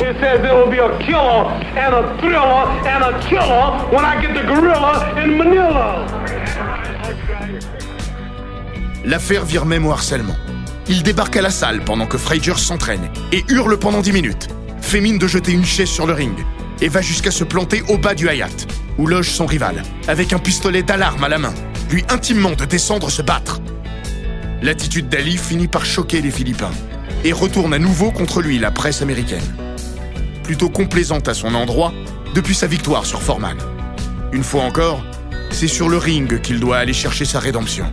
It 0.00 0.16
says 0.18 0.40
there 0.40 0.56
will 0.56 0.70
be 0.70 0.80
a 0.80 0.96
killer 1.04 1.44
and 1.76 1.92
a 1.92 2.16
thriller 2.16 2.64
and 2.86 3.02
a 3.02 3.20
killer 3.28 3.92
when 3.92 4.06
I 4.06 4.22
get 4.22 4.32
the 4.32 4.46
gorilla 4.46 5.12
in 5.18 5.36
Manila. 5.36 6.06
L'affaire 9.04 9.44
vire 9.44 9.66
même 9.66 9.84
au 9.84 9.92
harcèlement. 9.92 10.36
Il 10.88 11.02
débarque 11.02 11.36
à 11.36 11.42
la 11.42 11.50
salle 11.50 11.82
pendant 11.84 12.06
que 12.06 12.16
Frazier 12.16 12.56
s'entraîne 12.56 13.10
et 13.32 13.44
hurle 13.50 13.78
pendant 13.78 14.00
10 14.00 14.12
minutes. 14.12 14.48
Fait 14.80 15.02
mine 15.02 15.18
de 15.18 15.26
jeter 15.26 15.52
une 15.52 15.66
chaise 15.66 15.90
sur 15.90 16.06
le 16.06 16.14
ring 16.14 16.38
et 16.80 16.88
va 16.88 17.02
jusqu'à 17.02 17.30
se 17.30 17.44
planter 17.44 17.82
au 17.90 17.98
bas 17.98 18.14
du 18.14 18.30
Hayat, 18.30 18.48
où 18.96 19.06
loge 19.06 19.28
son 19.28 19.44
rival, 19.44 19.82
avec 20.06 20.32
un 20.32 20.38
pistolet 20.38 20.82
d'alarme 20.82 21.24
à 21.24 21.28
la 21.28 21.38
main, 21.38 21.52
lui 21.90 22.04
intimement 22.08 22.52
de 22.52 22.64
descendre 22.64 23.10
se 23.10 23.22
battre. 23.22 23.60
L'attitude 24.62 25.08
d'Ali 25.08 25.36
finit 25.36 25.68
par 25.68 25.84
choquer 25.84 26.20
les 26.20 26.30
Philippins 26.30 26.72
et 27.24 27.32
retourne 27.32 27.74
à 27.74 27.78
nouveau 27.78 28.10
contre 28.10 28.42
lui 28.42 28.58
la 28.58 28.70
presse 28.70 29.02
américaine. 29.02 29.42
Plutôt 30.42 30.68
complaisante 30.68 31.28
à 31.28 31.34
son 31.34 31.54
endroit 31.54 31.92
depuis 32.34 32.54
sa 32.54 32.66
victoire 32.66 33.06
sur 33.06 33.22
Foreman. 33.22 33.56
Une 34.32 34.44
fois 34.44 34.62
encore, 34.62 35.02
c'est 35.50 35.68
sur 35.68 35.88
le 35.88 35.96
ring 35.96 36.40
qu'il 36.40 36.60
doit 36.60 36.78
aller 36.78 36.92
chercher 36.92 37.24
sa 37.24 37.38
rédemption. 37.38 37.92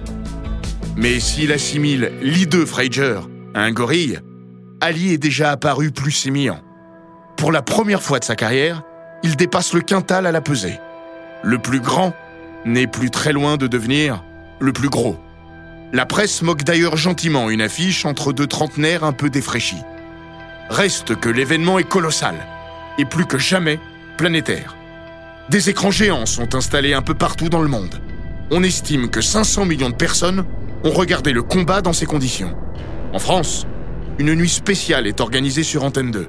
Mais 0.97 1.19
s'il 1.19 1.51
assimile 1.51 2.11
l'hideux 2.21 2.65
Frazier 2.65 3.19
à 3.53 3.61
un 3.61 3.71
gorille, 3.71 4.19
Ali 4.81 5.13
est 5.13 5.17
déjà 5.17 5.51
apparu 5.51 5.91
plus 5.91 6.11
sémillant. 6.11 6.59
Pour 7.37 7.51
la 7.51 7.61
première 7.61 8.01
fois 8.01 8.19
de 8.19 8.23
sa 8.23 8.35
carrière, 8.35 8.83
il 9.23 9.35
dépasse 9.35 9.73
le 9.73 9.81
quintal 9.81 10.25
à 10.25 10.31
la 10.31 10.41
pesée. 10.41 10.79
Le 11.43 11.59
plus 11.59 11.79
grand 11.79 12.13
n'est 12.65 12.87
plus 12.87 13.11
très 13.11 13.31
loin 13.31 13.57
de 13.57 13.67
devenir 13.67 14.23
le 14.59 14.73
plus 14.73 14.89
gros. 14.89 15.17
La 15.93 16.05
presse 16.05 16.41
moque 16.41 16.63
d'ailleurs 16.63 16.97
gentiment 16.97 17.49
une 17.49 17.61
affiche 17.61 18.05
entre 18.05 18.33
deux 18.33 18.47
trentenaires 18.47 19.03
un 19.03 19.13
peu 19.13 19.29
défraîchis. 19.29 19.81
Reste 20.69 21.15
que 21.15 21.29
l'événement 21.29 21.77
est 21.77 21.87
colossal, 21.87 22.35
et 22.97 23.05
plus 23.05 23.25
que 23.25 23.37
jamais 23.37 23.79
planétaire. 24.17 24.75
Des 25.49 25.69
écrans 25.69 25.91
géants 25.91 26.25
sont 26.25 26.55
installés 26.55 26.93
un 26.93 27.03
peu 27.03 27.13
partout 27.13 27.49
dans 27.49 27.61
le 27.61 27.67
monde. 27.67 28.01
On 28.49 28.63
estime 28.63 29.09
que 29.09 29.21
500 29.21 29.65
millions 29.65 29.91
de 29.91 29.95
personnes 29.95 30.45
ont 30.83 30.91
regardé 30.91 31.33
le 31.33 31.43
combat 31.43 31.81
dans 31.81 31.93
ces 31.93 32.07
conditions. 32.07 32.55
En 33.13 33.19
France, 33.19 33.67
une 34.17 34.33
nuit 34.33 34.49
spéciale 34.49 35.07
est 35.07 35.21
organisée 35.21 35.63
sur 35.63 35.83
Antenne 35.83 36.11
2. 36.11 36.27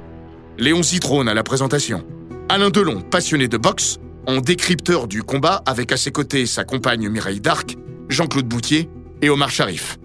Léon 0.59 0.83
Zitrone 0.83 1.29
à 1.29 1.35
la 1.35 1.43
présentation. 1.43 2.05
Alain 2.49 2.71
Delon, 2.71 3.01
passionné 3.01 3.49
de 3.49 3.57
boxe, 3.57 3.99
en 4.27 4.41
décrypteur 4.41 5.07
du 5.07 5.23
combat 5.23 5.63
avec 5.67 5.93
à 5.93 5.97
ses 5.97 6.11
côtés 6.11 6.47
sa 6.47 6.65
compagne 6.65 7.09
Mireille 7.09 7.41
Darc, 7.41 7.77
Jean-Claude 8.09 8.47
Boutier 8.47 8.91
et 9.23 9.31
Omar 9.31 9.51
Sharif. 9.51 9.99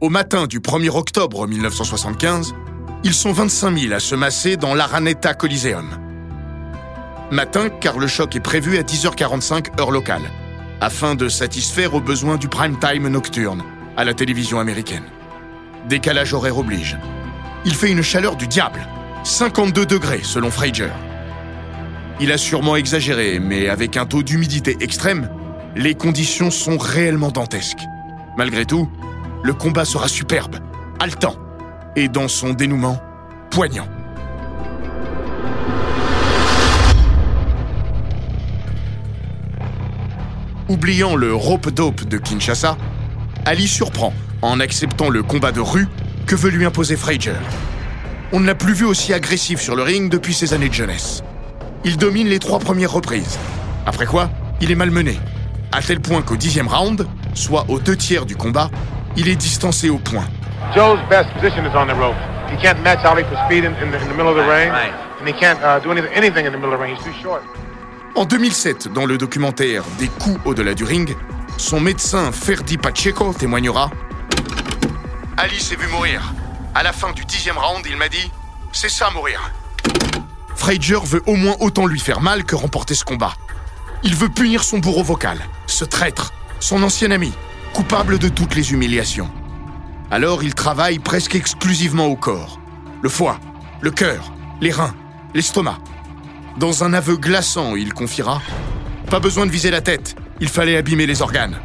Au 0.00 0.10
matin 0.10 0.46
du 0.46 0.60
1er 0.60 0.90
octobre 0.90 1.46
1975, 1.46 2.54
ils 3.04 3.14
sont 3.14 3.32
25 3.32 3.78
000 3.78 3.94
à 3.94 4.00
se 4.00 4.14
masser 4.14 4.56
dans 4.56 4.74
l'Araneta 4.74 5.34
Coliseum. 5.34 5.88
Matin 7.30 7.68
car 7.68 7.98
le 7.98 8.06
choc 8.06 8.36
est 8.36 8.40
prévu 8.40 8.76
à 8.76 8.82
10h45 8.82 9.80
heure 9.80 9.90
locale, 9.90 10.30
afin 10.80 11.14
de 11.14 11.28
satisfaire 11.28 11.94
aux 11.94 12.00
besoins 12.00 12.36
du 12.36 12.48
prime 12.48 12.78
time 12.78 13.08
nocturne 13.08 13.62
à 13.96 14.04
la 14.04 14.14
télévision 14.14 14.58
américaine. 14.58 15.04
Décalage 15.88 16.34
horaire 16.34 16.58
oblige. 16.58 16.98
Il 17.64 17.74
fait 17.74 17.90
une 17.90 18.02
chaleur 18.02 18.36
du 18.36 18.46
diable, 18.46 18.80
52 19.24 19.86
degrés 19.86 20.20
selon 20.22 20.50
Frazier. 20.50 20.88
Il 22.22 22.32
a 22.32 22.36
sûrement 22.36 22.76
exagéré, 22.76 23.40
mais 23.40 23.70
avec 23.70 23.96
un 23.96 24.04
taux 24.04 24.22
d'humidité 24.22 24.76
extrême, 24.80 25.30
les 25.74 25.94
conditions 25.94 26.50
sont 26.50 26.76
réellement 26.76 27.30
dantesques. 27.30 27.86
Malgré 28.36 28.66
tout, 28.66 28.90
le 29.42 29.54
combat 29.54 29.86
sera 29.86 30.06
superbe, 30.06 30.56
haletant, 30.98 31.34
et 31.96 32.08
dans 32.08 32.28
son 32.28 32.52
dénouement, 32.52 33.00
poignant. 33.50 33.88
Oubliant 40.68 41.16
le 41.16 41.34
rope-dope 41.34 42.04
de 42.04 42.18
Kinshasa, 42.18 42.76
Ali 43.46 43.66
surprend 43.66 44.12
en 44.42 44.60
acceptant 44.60 45.08
le 45.08 45.22
combat 45.22 45.52
de 45.52 45.60
rue 45.60 45.88
que 46.26 46.36
veut 46.36 46.50
lui 46.50 46.66
imposer 46.66 46.96
Frazier. 46.96 47.32
On 48.32 48.40
ne 48.40 48.46
l'a 48.46 48.54
plus 48.54 48.74
vu 48.74 48.84
aussi 48.84 49.14
agressif 49.14 49.58
sur 49.58 49.74
le 49.74 49.82
ring 49.82 50.10
depuis 50.10 50.34
ses 50.34 50.52
années 50.52 50.68
de 50.68 50.74
jeunesse. 50.74 51.22
Il 51.84 51.96
domine 51.96 52.28
les 52.28 52.38
trois 52.38 52.58
premières 52.58 52.92
reprises. 52.92 53.38
Après 53.86 54.04
quoi, 54.04 54.28
il 54.60 54.70
est 54.70 54.74
malmené, 54.74 55.18
à 55.72 55.80
tel 55.80 56.00
point 56.00 56.20
qu'au 56.20 56.36
dixième 56.36 56.68
round, 56.68 57.06
soit 57.32 57.64
aux 57.68 57.78
deux 57.78 57.96
tiers 57.96 58.26
du 58.26 58.36
combat, 58.36 58.70
il 59.16 59.28
est 59.28 59.36
distancé 59.36 59.88
au 59.88 59.96
point. 59.96 60.24
Joe's 60.74 60.98
best 61.08 61.32
position 61.32 61.64
is 61.64 61.74
on 61.74 61.86
the 61.86 61.98
rope. 61.98 62.16
He 62.50 62.56
can't 62.60 62.82
match 62.82 63.04
Ali 63.04 63.24
for 63.24 63.38
speed 63.46 63.64
in, 63.64 63.72
in, 63.82 63.90
the, 63.90 63.96
in 63.96 64.08
the 64.08 64.14
middle 64.14 64.28
of 64.28 64.36
the 64.36 64.46
ring, 64.46 64.70
and 64.70 65.26
he 65.26 65.32
can't 65.32 65.58
uh, 65.62 65.80
do 65.82 65.90
anything, 65.90 66.12
anything 66.14 66.46
in 66.46 66.52
the 66.52 66.58
middle 66.58 66.74
of 66.74 66.78
the 66.78 66.84
ring. 66.84 66.94
He's 66.94 67.04
too 67.04 67.14
short. 67.22 67.42
En 68.14 68.24
2007, 68.24 68.88
dans 68.92 69.06
le 69.06 69.16
documentaire 69.16 69.84
Des 69.98 70.08
coups 70.08 70.40
au-delà 70.44 70.74
du 70.74 70.84
ring, 70.84 71.16
son 71.56 71.80
médecin 71.80 72.32
Ferdi 72.32 72.76
Pacheco 72.76 73.32
témoignera 73.32 73.90
Ali 75.36 75.58
s'est 75.60 75.76
vu 75.76 75.86
mourir. 75.88 76.20
À 76.74 76.82
la 76.82 76.92
fin 76.92 77.12
du 77.12 77.24
dixième 77.24 77.56
round, 77.56 77.86
il 77.88 77.96
m'a 77.96 78.08
dit 78.08 78.30
C'est 78.72 78.90
ça 78.90 79.10
mourir. 79.10 79.40
Frazier 80.60 80.98
veut 81.02 81.22
au 81.24 81.36
moins 81.36 81.56
autant 81.60 81.86
lui 81.86 81.98
faire 81.98 82.20
mal 82.20 82.44
que 82.44 82.54
remporter 82.54 82.94
ce 82.94 83.02
combat. 83.02 83.32
Il 84.02 84.14
veut 84.14 84.28
punir 84.28 84.62
son 84.62 84.76
bourreau 84.76 85.02
vocal, 85.02 85.38
ce 85.66 85.86
traître, 85.86 86.34
son 86.60 86.82
ancien 86.82 87.10
ami, 87.12 87.32
coupable 87.72 88.18
de 88.18 88.28
toutes 88.28 88.54
les 88.54 88.70
humiliations. 88.70 89.30
Alors 90.10 90.42
il 90.42 90.54
travaille 90.54 90.98
presque 90.98 91.34
exclusivement 91.34 92.08
au 92.08 92.14
corps. 92.14 92.60
Le 93.00 93.08
foie, 93.08 93.40
le 93.80 93.90
cœur, 93.90 94.34
les 94.60 94.70
reins, 94.70 94.94
l'estomac. 95.32 95.78
Dans 96.58 96.84
un 96.84 96.92
aveu 96.92 97.16
glaçant, 97.16 97.74
il 97.74 97.94
confiera 97.94 98.42
Pas 99.08 99.18
besoin 99.18 99.46
de 99.46 99.50
viser 99.50 99.70
la 99.70 99.80
tête, 99.80 100.14
il 100.40 100.48
fallait 100.50 100.76
abîmer 100.76 101.06
les 101.06 101.22
organes. 101.22 101.56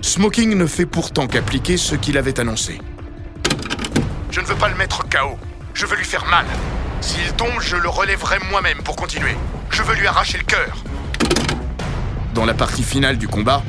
Smoking 0.00 0.56
ne 0.56 0.66
fait 0.66 0.86
pourtant 0.86 1.26
qu'appliquer 1.26 1.76
ce 1.76 1.94
qu'il 1.94 2.16
avait 2.16 2.40
annoncé. 2.40 2.80
Je 4.30 4.40
ne 4.40 4.46
veux 4.46 4.56
pas 4.56 4.70
le 4.70 4.76
mettre 4.76 5.02
KO, 5.02 5.36
je 5.74 5.84
veux 5.84 5.96
lui 5.96 6.04
faire 6.06 6.24
mal. 6.24 6.46
S'il 7.00 7.32
tombe, 7.32 7.60
je 7.60 7.76
le 7.76 7.88
relèverai 7.88 8.38
moi-même 8.50 8.82
pour 8.82 8.96
continuer. 8.96 9.36
Je 9.70 9.82
veux 9.82 9.94
lui 9.94 10.06
arracher 10.06 10.38
le 10.38 10.44
cœur. 10.44 10.82
Dans 12.34 12.44
la 12.44 12.54
partie 12.54 12.82
finale 12.82 13.18
du 13.18 13.28
combat, 13.28 13.62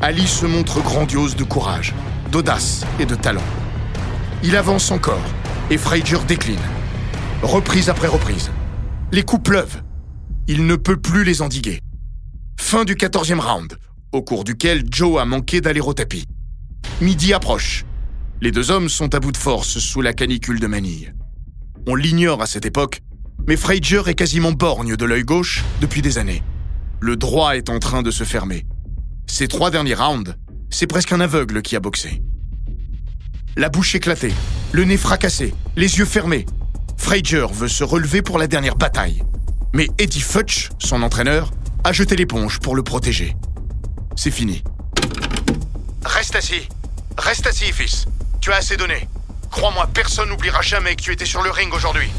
Ali 0.00 0.26
se 0.26 0.46
montre 0.46 0.80
grandiose 0.82 1.36
de 1.36 1.44
courage, 1.44 1.94
d'audace 2.30 2.84
et 2.98 3.06
de 3.06 3.14
talent. 3.14 3.42
Il 4.42 4.56
avance 4.56 4.90
encore 4.90 5.22
et 5.70 5.78
Frazier 5.78 6.18
décline. 6.28 6.58
Reprise 7.42 7.88
après 7.88 8.08
reprise. 8.08 8.50
Les 9.12 9.22
coups 9.22 9.42
pleuvent. 9.42 9.82
Il 10.46 10.66
ne 10.66 10.76
peut 10.76 10.96
plus 10.96 11.24
les 11.24 11.42
endiguer. 11.42 11.80
Fin 12.60 12.84
du 12.84 12.94
14e 12.94 13.40
round, 13.40 13.78
au 14.12 14.22
cours 14.22 14.44
duquel 14.44 14.84
Joe 14.90 15.20
a 15.20 15.24
manqué 15.24 15.60
d'aller 15.60 15.80
au 15.80 15.94
tapis. 15.94 16.24
Midi 17.00 17.32
approche. 17.32 17.84
Les 18.40 18.50
deux 18.50 18.70
hommes 18.70 18.88
sont 18.88 19.14
à 19.14 19.20
bout 19.20 19.32
de 19.32 19.36
force 19.36 19.78
sous 19.78 20.02
la 20.02 20.12
canicule 20.12 20.60
de 20.60 20.66
Manille. 20.66 21.14
On 21.86 21.96
l'ignore 21.96 22.40
à 22.40 22.46
cette 22.46 22.64
époque, 22.64 23.02
mais 23.46 23.56
Frazier 23.56 24.00
est 24.06 24.14
quasiment 24.14 24.52
borgne 24.52 24.96
de 24.96 25.04
l'œil 25.04 25.22
gauche 25.22 25.62
depuis 25.82 26.00
des 26.00 26.16
années. 26.16 26.42
Le 27.00 27.16
droit 27.16 27.56
est 27.56 27.68
en 27.68 27.78
train 27.78 28.02
de 28.02 28.10
se 28.10 28.24
fermer. 28.24 28.64
Ces 29.26 29.48
trois 29.48 29.70
derniers 29.70 29.94
rounds, 29.94 30.34
c'est 30.70 30.86
presque 30.86 31.12
un 31.12 31.20
aveugle 31.20 31.60
qui 31.60 31.76
a 31.76 31.80
boxé. 31.80 32.22
la 33.56 33.68
bouche 33.68 33.94
éclatée, 33.94 34.32
le 34.72 34.84
nez 34.84 34.96
fracassé, 34.96 35.54
les 35.76 35.98
yeux 35.98 36.06
fermés. 36.06 36.46
Frazier 36.96 37.46
veut 37.52 37.68
se 37.68 37.84
relever 37.84 38.22
pour 38.22 38.38
la 38.38 38.46
dernière 38.46 38.76
bataille. 38.76 39.22
Mais 39.74 39.88
Eddie 39.98 40.22
Futch, 40.22 40.70
son 40.78 41.02
entraîneur, 41.02 41.52
a 41.84 41.92
jeté 41.92 42.16
l'éponge 42.16 42.60
pour 42.60 42.74
le 42.74 42.82
protéger. 42.82 43.36
C'est 44.16 44.30
fini. 44.30 44.64
Reste 46.04 46.34
assis. 46.34 46.68
Reste 47.18 47.46
assis, 47.46 47.72
fils. 47.72 48.06
Tu 48.40 48.50
as 48.52 48.56
assez 48.56 48.76
donné. 48.76 49.06
Crois-moi, 49.54 49.88
personne 49.94 50.30
n'oubliera 50.30 50.62
jamais 50.62 50.96
que 50.96 51.02
tu 51.02 51.12
étais 51.12 51.24
sur 51.24 51.40
le 51.40 51.50
ring 51.52 51.72
aujourd'hui. 51.72 52.10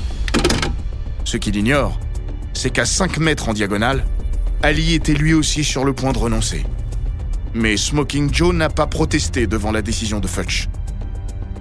Ce 1.26 1.36
qu'il 1.36 1.58
ignore, 1.58 2.00
c'est 2.54 2.70
qu'à 2.70 2.86
5 2.86 3.18
mètres 3.18 3.50
en 3.50 3.54
diagonale, 3.54 4.06
Ali 4.64 4.94
était 4.94 5.14
lui 5.14 5.34
aussi 5.34 5.66
sur 5.66 5.84
le 5.84 5.92
point 5.92 6.14
de 6.14 6.18
renoncer. 6.18 6.66
Mais 7.54 7.76
Smoking 7.76 8.34
Joe 8.34 8.56
n'a 8.56 8.70
pas 8.70 8.88
protesté 8.88 9.48
devant 9.48 9.74
la 9.74 9.82
décision 9.82 10.22
de 10.22 10.28
Futch. 10.28 10.70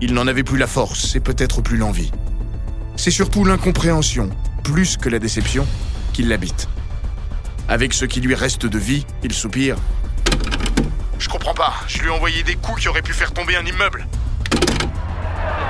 Il 0.00 0.14
n'en 0.14 0.28
avait 0.28 0.44
plus 0.44 0.58
la 0.58 0.68
force 0.68 1.16
et 1.16 1.20
peut-être 1.20 1.60
plus 1.60 1.76
l'envie. 1.76 2.12
C'est 2.94 3.10
surtout 3.10 3.44
l'incompréhension, 3.44 4.30
plus 4.62 4.96
que 4.96 5.08
la 5.08 5.18
déception, 5.18 5.66
qui 6.12 6.22
l'habite. 6.22 6.68
Avec 7.68 7.94
ce 7.94 8.04
qui 8.04 8.20
lui 8.20 8.36
reste 8.36 8.64
de 8.64 8.78
vie, 8.78 9.04
il 9.24 9.32
soupire. 9.32 9.76
Je 11.18 11.28
comprends 11.28 11.54
pas, 11.54 11.74
je 11.88 11.98
lui 11.98 12.06
ai 12.06 12.10
envoyé 12.10 12.44
des 12.44 12.54
coups 12.54 12.82
qui 12.82 12.88
auraient 12.88 13.02
pu 13.02 13.12
faire 13.12 13.32
tomber 13.32 13.56
un 13.56 13.66
immeuble. 13.66 14.06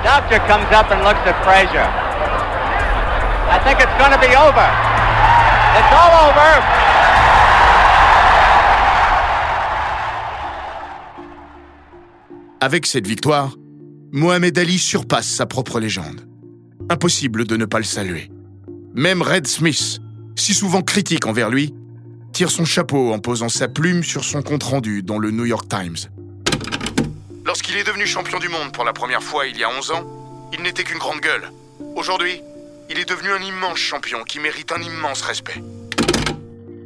Doctor 0.04 0.38
comes 0.46 0.70
up 0.70 0.90
and 0.92 1.02
looks 1.02 1.24
at 1.24 1.34
Frazier. 1.42 1.88
I 3.48 3.58
think 3.64 3.80
it's 3.80 3.96
going 3.96 4.12
be 4.20 4.36
over. 4.36 4.68
It's 5.78 5.92
all 5.96 6.28
over. 6.28 6.84
Avec 12.60 12.84
cette 12.84 13.06
victoire, 13.06 13.54
Mohamed 14.12 14.58
Ali 14.58 14.78
surpasse 14.78 15.26
sa 15.26 15.46
propre 15.46 15.80
légende. 15.80 16.20
Impossible 16.90 17.46
de 17.46 17.56
ne 17.56 17.64
pas 17.64 17.78
le 17.78 17.84
saluer. 17.84 18.30
Même 18.94 19.22
Red 19.22 19.46
Smith, 19.46 20.00
si 20.36 20.52
souvent 20.52 20.82
critique 20.82 21.26
envers 21.26 21.48
lui, 21.48 21.74
tire 22.32 22.50
son 22.50 22.66
chapeau 22.66 23.14
en 23.14 23.20
posant 23.20 23.48
sa 23.48 23.68
plume 23.68 24.02
sur 24.02 24.22
son 24.22 24.42
compte-rendu 24.42 25.02
dans 25.02 25.18
le 25.18 25.30
New 25.30 25.46
York 25.46 25.66
Times. 25.68 26.10
Lorsqu'il 27.54 27.76
est 27.76 27.84
devenu 27.84 28.04
champion 28.04 28.40
du 28.40 28.48
monde 28.48 28.72
pour 28.72 28.82
la 28.82 28.92
première 28.92 29.22
fois 29.22 29.46
il 29.46 29.56
y 29.56 29.62
a 29.62 29.68
11 29.70 29.92
ans, 29.92 30.02
il 30.52 30.60
n'était 30.64 30.82
qu'une 30.82 30.98
grande 30.98 31.20
gueule. 31.20 31.52
Aujourd'hui, 31.94 32.40
il 32.90 32.98
est 32.98 33.08
devenu 33.08 33.30
un 33.30 33.40
immense 33.40 33.78
champion 33.78 34.24
qui 34.24 34.40
mérite 34.40 34.72
un 34.72 34.82
immense 34.82 35.22
respect. 35.22 35.62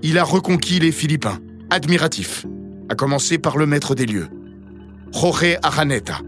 Il 0.03 0.19
a 0.19 0.25
reconquis 0.25 0.79
les 0.79 0.93
Philippins, 0.93 1.39
admiratifs, 1.71 2.45
à 2.91 2.95
commencer 2.95 3.39
par 3.39 3.57
le 3.57 3.65
maître 3.65 3.95
des 3.95 4.05
lieux, 4.05 4.29
Jorge 5.11 5.57
Araneta, 5.63 6.21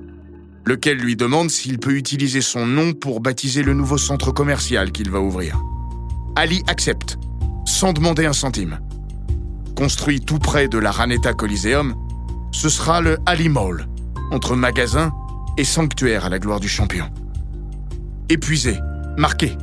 lequel 0.64 0.96
lui 0.96 1.16
demande 1.16 1.50
s'il 1.50 1.78
peut 1.78 1.92
utiliser 1.92 2.40
son 2.40 2.64
nom 2.64 2.94
pour 2.94 3.20
baptiser 3.20 3.62
le 3.62 3.74
nouveau 3.74 3.98
centre 3.98 4.32
commercial 4.32 4.90
qu'il 4.90 5.10
va 5.10 5.20
ouvrir. 5.20 5.60
Ali 6.34 6.62
accepte, 6.66 7.18
sans 7.66 7.92
demander 7.92 8.24
un 8.24 8.32
centime. 8.32 8.80
Construit 9.76 10.22
tout 10.22 10.38
près 10.38 10.66
de 10.66 10.78
la 10.78 10.92
Raneta 10.92 11.34
Coliseum, 11.34 11.94
ce 12.52 12.70
sera 12.70 13.02
le 13.02 13.18
Ali 13.26 13.50
Mall, 13.50 13.86
entre 14.30 14.56
magasin 14.56 15.12
et 15.56 15.64
sanctuaire 15.64 16.24
à 16.24 16.28
la 16.28 16.38
gloire 16.38 16.60
du 16.60 16.68
champion. 16.68 17.06
Épuisé, 18.28 18.78
marqué, 19.16 19.56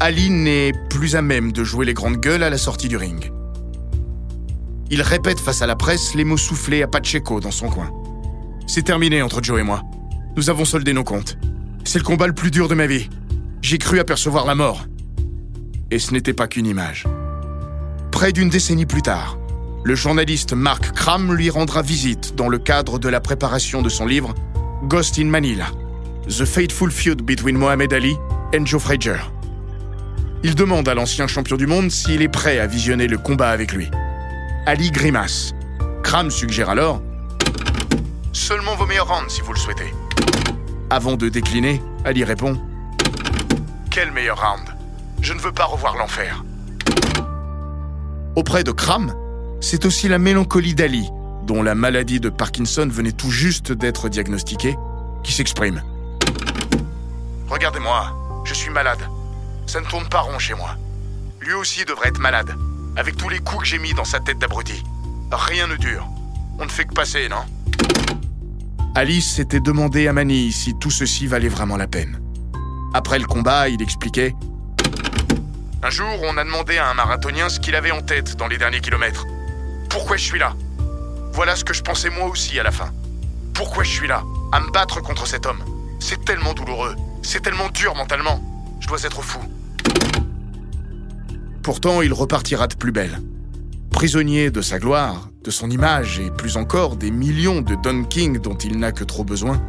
Ali 0.00 0.30
n'est 0.30 0.72
plus 0.90 1.16
à 1.16 1.22
même 1.22 1.52
de 1.52 1.64
jouer 1.64 1.86
les 1.86 1.94
grandes 1.94 2.16
gueules 2.16 2.42
à 2.42 2.50
la 2.50 2.58
sortie 2.58 2.88
du 2.88 2.96
ring. 2.96 3.32
Il 4.90 5.02
répète 5.02 5.40
face 5.40 5.62
à 5.62 5.66
la 5.66 5.76
presse 5.76 6.14
les 6.14 6.24
mots 6.24 6.36
soufflés 6.36 6.82
à 6.82 6.88
Pacheco 6.88 7.40
dans 7.40 7.50
son 7.50 7.68
coin. 7.68 7.90
C'est 8.66 8.82
terminé 8.82 9.22
entre 9.22 9.42
Joe 9.42 9.60
et 9.60 9.62
moi. 9.62 9.82
Nous 10.36 10.50
avons 10.50 10.64
soldé 10.64 10.92
nos 10.92 11.04
comptes. 11.04 11.38
C'est 11.84 11.98
le 11.98 12.04
combat 12.04 12.26
le 12.26 12.34
plus 12.34 12.50
dur 12.50 12.68
de 12.68 12.74
ma 12.74 12.86
vie. 12.86 13.08
J'ai 13.62 13.78
cru 13.78 13.98
apercevoir 13.98 14.46
la 14.46 14.54
mort. 14.54 14.84
Et 15.90 15.98
ce 15.98 16.12
n'était 16.12 16.32
pas 16.32 16.48
qu'une 16.48 16.66
image. 16.66 17.06
Près 18.10 18.32
d'une 18.32 18.48
décennie 18.48 18.86
plus 18.86 19.02
tard, 19.02 19.38
le 19.84 19.94
journaliste 19.94 20.54
Mark 20.54 20.92
Cram 20.92 21.34
lui 21.34 21.50
rendra 21.50 21.82
visite 21.82 22.34
dans 22.34 22.48
le 22.48 22.58
cadre 22.58 22.98
de 22.98 23.08
la 23.10 23.20
préparation 23.20 23.82
de 23.82 23.90
son 23.90 24.06
livre 24.06 24.34
Ghost 24.84 25.18
in 25.18 25.26
Manila, 25.26 25.66
The 26.26 26.46
Fateful 26.46 26.90
Feud 26.90 27.20
Between 27.20 27.58
Mohamed 27.58 27.92
Ali 27.92 28.16
and 28.54 28.64
Joe 28.64 28.80
Frazier. 28.80 29.18
Il 30.42 30.54
demande 30.54 30.88
à 30.88 30.94
l'ancien 30.94 31.26
champion 31.26 31.56
du 31.56 31.66
monde 31.66 31.90
s'il 31.90 32.22
est 32.22 32.28
prêt 32.28 32.58
à 32.58 32.66
visionner 32.66 33.06
le 33.06 33.18
combat 33.18 33.50
avec 33.50 33.72
lui. 33.72 33.90
Ali 34.66 34.90
grimace. 34.90 35.52
Cram 36.02 36.30
suggère 36.30 36.70
alors 36.70 37.02
Seulement 38.32 38.76
vos 38.76 38.86
meilleurs 38.86 39.08
rounds 39.08 39.30
si 39.30 39.42
vous 39.42 39.52
le 39.52 39.58
souhaitez. 39.58 39.92
Avant 40.88 41.16
de 41.16 41.28
décliner, 41.28 41.82
Ali 42.06 42.24
répond 42.24 42.58
Quel 43.90 44.12
meilleur 44.12 44.40
round? 44.40 44.66
Je 45.20 45.34
ne 45.34 45.40
veux 45.40 45.52
pas 45.52 45.66
revoir 45.66 45.96
l'enfer. 45.98 46.42
Auprès 48.34 48.64
de 48.64 48.72
Cram, 48.72 49.14
c'est 49.64 49.86
aussi 49.86 50.08
la 50.08 50.18
mélancolie 50.18 50.74
d'Ali, 50.74 51.08
dont 51.46 51.62
la 51.62 51.74
maladie 51.74 52.20
de 52.20 52.28
Parkinson 52.28 52.86
venait 52.90 53.12
tout 53.12 53.30
juste 53.30 53.72
d'être 53.72 54.10
diagnostiquée, 54.10 54.76
qui 55.22 55.32
s'exprime. 55.32 55.82
Regardez-moi, 57.48 58.42
je 58.44 58.52
suis 58.52 58.70
malade. 58.70 58.98
Ça 59.66 59.80
ne 59.80 59.86
tourne 59.86 60.06
pas 60.06 60.20
rond 60.20 60.38
chez 60.38 60.52
moi. 60.52 60.76
Lui 61.40 61.54
aussi 61.54 61.84
devrait 61.86 62.10
être 62.10 62.20
malade, 62.20 62.54
avec 62.96 63.16
tous 63.16 63.30
les 63.30 63.38
coups 63.38 63.62
que 63.62 63.66
j'ai 63.66 63.78
mis 63.78 63.94
dans 63.94 64.04
sa 64.04 64.20
tête 64.20 64.38
d'abruti. 64.38 64.84
Rien 65.32 65.66
ne 65.66 65.76
dure. 65.76 66.06
On 66.58 66.66
ne 66.66 66.70
fait 66.70 66.84
que 66.84 66.92
passer, 66.92 67.28
non? 67.30 67.44
Alice 68.94 69.32
s'était 69.32 69.60
demandé 69.60 70.06
à 70.08 70.12
Manille 70.12 70.52
si 70.52 70.74
tout 70.78 70.90
ceci 70.90 71.26
valait 71.26 71.48
vraiment 71.48 71.78
la 71.78 71.86
peine. 71.86 72.20
Après 72.92 73.18
le 73.18 73.26
combat, 73.26 73.70
il 73.70 73.80
expliquait 73.80 74.34
Un 75.82 75.90
jour, 75.90 76.20
on 76.22 76.36
a 76.36 76.44
demandé 76.44 76.76
à 76.76 76.90
un 76.90 76.94
marathonien 76.94 77.48
ce 77.48 77.58
qu'il 77.58 77.74
avait 77.74 77.92
en 77.92 78.02
tête 78.02 78.36
dans 78.36 78.46
les 78.46 78.58
derniers 78.58 78.80
kilomètres. 78.80 79.24
Pourquoi 79.94 80.16
je 80.16 80.24
suis 80.24 80.40
là? 80.40 80.56
Voilà 81.34 81.54
ce 81.54 81.62
que 81.62 81.72
je 81.72 81.80
pensais 81.80 82.10
moi 82.10 82.26
aussi 82.26 82.58
à 82.58 82.64
la 82.64 82.72
fin. 82.72 82.90
Pourquoi 83.54 83.84
je 83.84 83.90
suis 83.90 84.08
là 84.08 84.24
À 84.50 84.58
me 84.58 84.68
battre 84.72 85.00
contre 85.00 85.24
cet 85.28 85.46
homme? 85.46 85.62
C'est 86.00 86.24
tellement 86.24 86.52
douloureux. 86.52 86.96
C'est 87.22 87.40
tellement 87.40 87.68
dur 87.68 87.94
mentalement. 87.94 88.42
Je 88.80 88.88
dois 88.88 89.04
être 89.04 89.22
fou. 89.22 89.38
Pourtant, 91.62 92.02
il 92.02 92.12
repartira 92.12 92.66
de 92.66 92.74
plus 92.74 92.90
belle. 92.90 93.22
Prisonnier 93.92 94.50
de 94.50 94.62
sa 94.62 94.80
gloire, 94.80 95.30
de 95.44 95.52
son 95.52 95.70
image 95.70 96.18
et 96.18 96.32
plus 96.32 96.56
encore 96.56 96.96
des 96.96 97.12
millions 97.12 97.60
de 97.60 97.76
Don 97.76 98.02
King 98.02 98.40
dont 98.40 98.56
il 98.56 98.80
n'a 98.80 98.90
que 98.90 99.04
trop 99.04 99.22
besoin, 99.22 99.62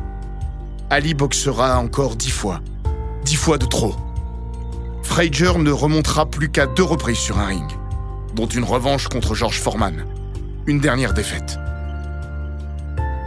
Ali 0.89 1.13
boxera 1.13 1.77
encore 1.77 2.15
dix 2.15 2.31
fois. 2.31 2.61
Dix 3.25 3.35
fois 3.35 3.59
de 3.59 3.67
trop. 3.67 3.95
Frazier 5.03 5.55
ne 5.59 5.71
remontera 5.71 6.25
plus 6.25 6.49
qu'à 6.49 6.65
deux 6.65 6.83
reprises 6.83 7.19
sur 7.19 7.37
un 7.37 7.45
ring, 7.45 7.71
dont 8.33 8.47
une 8.47 8.63
revanche 8.63 9.07
contre 9.07 9.35
George 9.35 9.59
Foreman. 9.59 10.03
Une 10.67 10.79
dernière 10.79 11.13
défaite. 11.13 11.59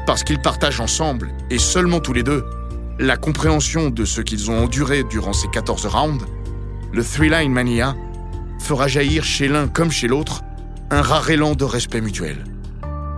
Parce 0.07 0.25
qu'ils 0.25 0.41
partagent 0.41 0.81
ensemble, 0.81 1.31
et 1.51 1.59
seulement 1.59 2.01
tous 2.01 2.13
les 2.13 2.25
deux, 2.25 2.45
la 2.99 3.17
compréhension 3.17 3.91
de 3.91 4.05
ce 4.05 4.21
qu'ils 4.21 4.51
ont 4.51 4.65
enduré 4.65 5.05
durant 5.05 5.33
ces 5.33 5.47
14 5.49 5.87
rounds, 5.87 6.27
le 6.93 7.05
Three-Line 7.05 7.53
Mania 7.53 7.95
fera 8.59 8.89
jaillir 8.89 9.23
chez 9.23 9.47
l'un 9.47 9.69
comme 9.69 9.93
chez 9.93 10.09
l'autre 10.09 10.43
un 10.91 11.01
rare 11.01 11.31
élan 11.31 11.55
de 11.55 11.65
respect 11.65 12.01
mutuel. 12.01 12.45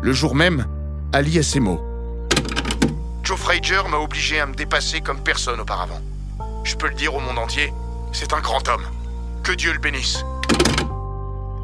Le 0.03 0.13
jour 0.13 0.35
même, 0.35 0.67
Ali 1.15 1.39
a 1.39 1.43
ces 1.43 1.61
mots. 1.61 1.81
Joe 3.23 3.39
Frazier 3.39 3.89
m'a 3.89 3.99
obligé 3.99 4.39
à 4.39 4.45
me 4.45 4.55
dépasser 4.55 5.01
comme 5.01 5.21
personne 5.21 5.61
auparavant. 5.61 6.01
Je 6.65 6.77
peux 6.77 6.89
le 6.89 6.95
dire 6.95 7.15
au 7.15 7.21
monde 7.21 7.39
entier, 7.39 7.73
c'est 8.13 8.35
un 8.35 8.41
grand 8.41 8.69
homme. 8.69 8.85
Que 9.43 9.53
Dieu 9.53 9.73
le 9.73 9.79
bénisse. 9.79 10.25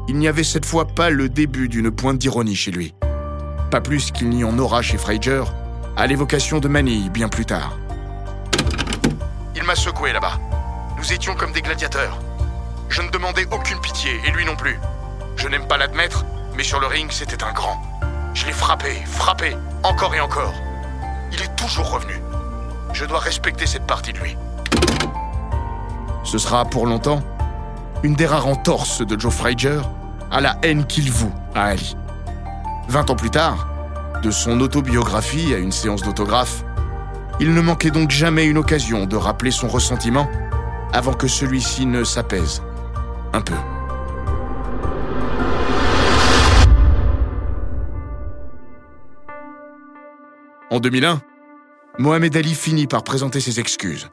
Il 0.09 0.15
n'y 0.17 0.29
avait 0.29 0.45
cette 0.45 0.65
fois 0.65 0.87
pas 0.87 1.09
le 1.09 1.27
début 1.27 1.67
d'une 1.67 1.91
pointe 1.91 2.17
d'ironie 2.17 2.55
chez 2.55 2.71
lui. 2.71 2.93
Pas 3.69 3.81
plus 3.81 4.11
qu'il 4.11 4.29
n'y 4.29 4.45
en 4.45 4.57
aura 4.57 4.81
chez 4.81 4.97
Frazier, 4.97 5.43
à 5.97 6.07
l'évocation 6.07 6.59
de 6.59 6.69
Manille 6.69 7.09
bien 7.09 7.27
plus 7.27 7.45
tard. 7.45 7.77
Il 9.53 9.63
m'a 9.63 9.75
secoué 9.75 10.13
là-bas. 10.13 10.39
Nous 10.97 11.11
étions 11.11 11.35
comme 11.35 11.51
des 11.51 11.61
gladiateurs. 11.61 12.17
Je 12.87 13.01
ne 13.01 13.09
demandais 13.09 13.45
aucune 13.51 13.81
pitié, 13.81 14.11
et 14.25 14.31
lui 14.31 14.45
non 14.45 14.55
plus. 14.55 14.79
Je 15.35 15.49
n'aime 15.49 15.67
pas 15.67 15.77
l'admettre, 15.77 16.23
mais 16.55 16.63
sur 16.63 16.79
le 16.79 16.87
ring, 16.87 17.11
c'était 17.11 17.43
un 17.43 17.51
grand. 17.51 17.81
Je 18.33 18.45
l'ai 18.45 18.53
frappé, 18.53 18.93
frappé, 19.05 19.57
encore 19.83 20.15
et 20.15 20.21
encore. 20.21 20.53
Il 21.33 21.41
est 21.41 21.55
toujours 21.57 21.91
revenu. 21.91 22.13
Je 22.93 23.03
dois 23.03 23.19
respecter 23.19 23.65
cette 23.65 23.85
partie 23.85 24.13
de 24.13 24.19
lui. 24.19 24.37
Ce 26.23 26.37
sera 26.37 26.63
pour 26.63 26.87
longtemps 26.87 27.21
une 28.03 28.15
des 28.15 28.25
rares 28.25 28.47
entorses 28.47 29.01
de 29.01 29.19
Joe 29.19 29.33
Frazier 29.33 29.79
à 30.31 30.41
la 30.41 30.57
haine 30.63 30.85
qu'il 30.85 31.11
voue 31.11 31.33
à 31.55 31.65
Ali. 31.65 31.95
Vingt 32.87 33.09
ans 33.09 33.15
plus 33.15 33.29
tard, 33.29 33.67
de 34.23 34.31
son 34.31 34.59
autobiographie 34.61 35.53
à 35.53 35.57
une 35.57 35.71
séance 35.71 36.01
d'autographe, 36.01 36.63
il 37.39 37.53
ne 37.53 37.61
manquait 37.61 37.91
donc 37.91 38.11
jamais 38.11 38.45
une 38.45 38.57
occasion 38.57 39.05
de 39.05 39.15
rappeler 39.15 39.51
son 39.51 39.67
ressentiment 39.67 40.27
avant 40.93 41.13
que 41.13 41.27
celui-ci 41.27 41.85
ne 41.85 42.03
s'apaise 42.03 42.63
un 43.33 43.41
peu. 43.41 43.53
En 50.69 50.79
2001, 50.79 51.21
Mohamed 51.99 52.35
Ali 52.35 52.53
finit 52.53 52.87
par 52.87 53.03
présenter 53.03 53.39
ses 53.39 53.59
excuses. 53.59 54.09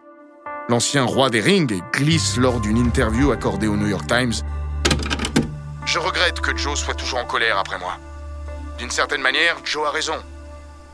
L'ancien 0.68 1.04
roi 1.04 1.28
des 1.28 1.40
rings 1.40 1.82
glisse 1.92 2.36
lors 2.36 2.60
d'une 2.60 2.78
interview 2.78 3.32
accordée 3.32 3.66
au 3.66 3.76
New 3.76 3.88
York 3.88 4.06
Times. 4.06 4.32
Je 5.94 6.00
regrette 6.00 6.40
que 6.40 6.56
Joe 6.56 6.76
soit 6.76 6.94
toujours 6.94 7.20
en 7.20 7.24
colère 7.24 7.56
après 7.56 7.78
moi. 7.78 7.98
D'une 8.78 8.90
certaine 8.90 9.20
manière, 9.20 9.54
Joe 9.64 9.86
a 9.86 9.92
raison. 9.92 10.16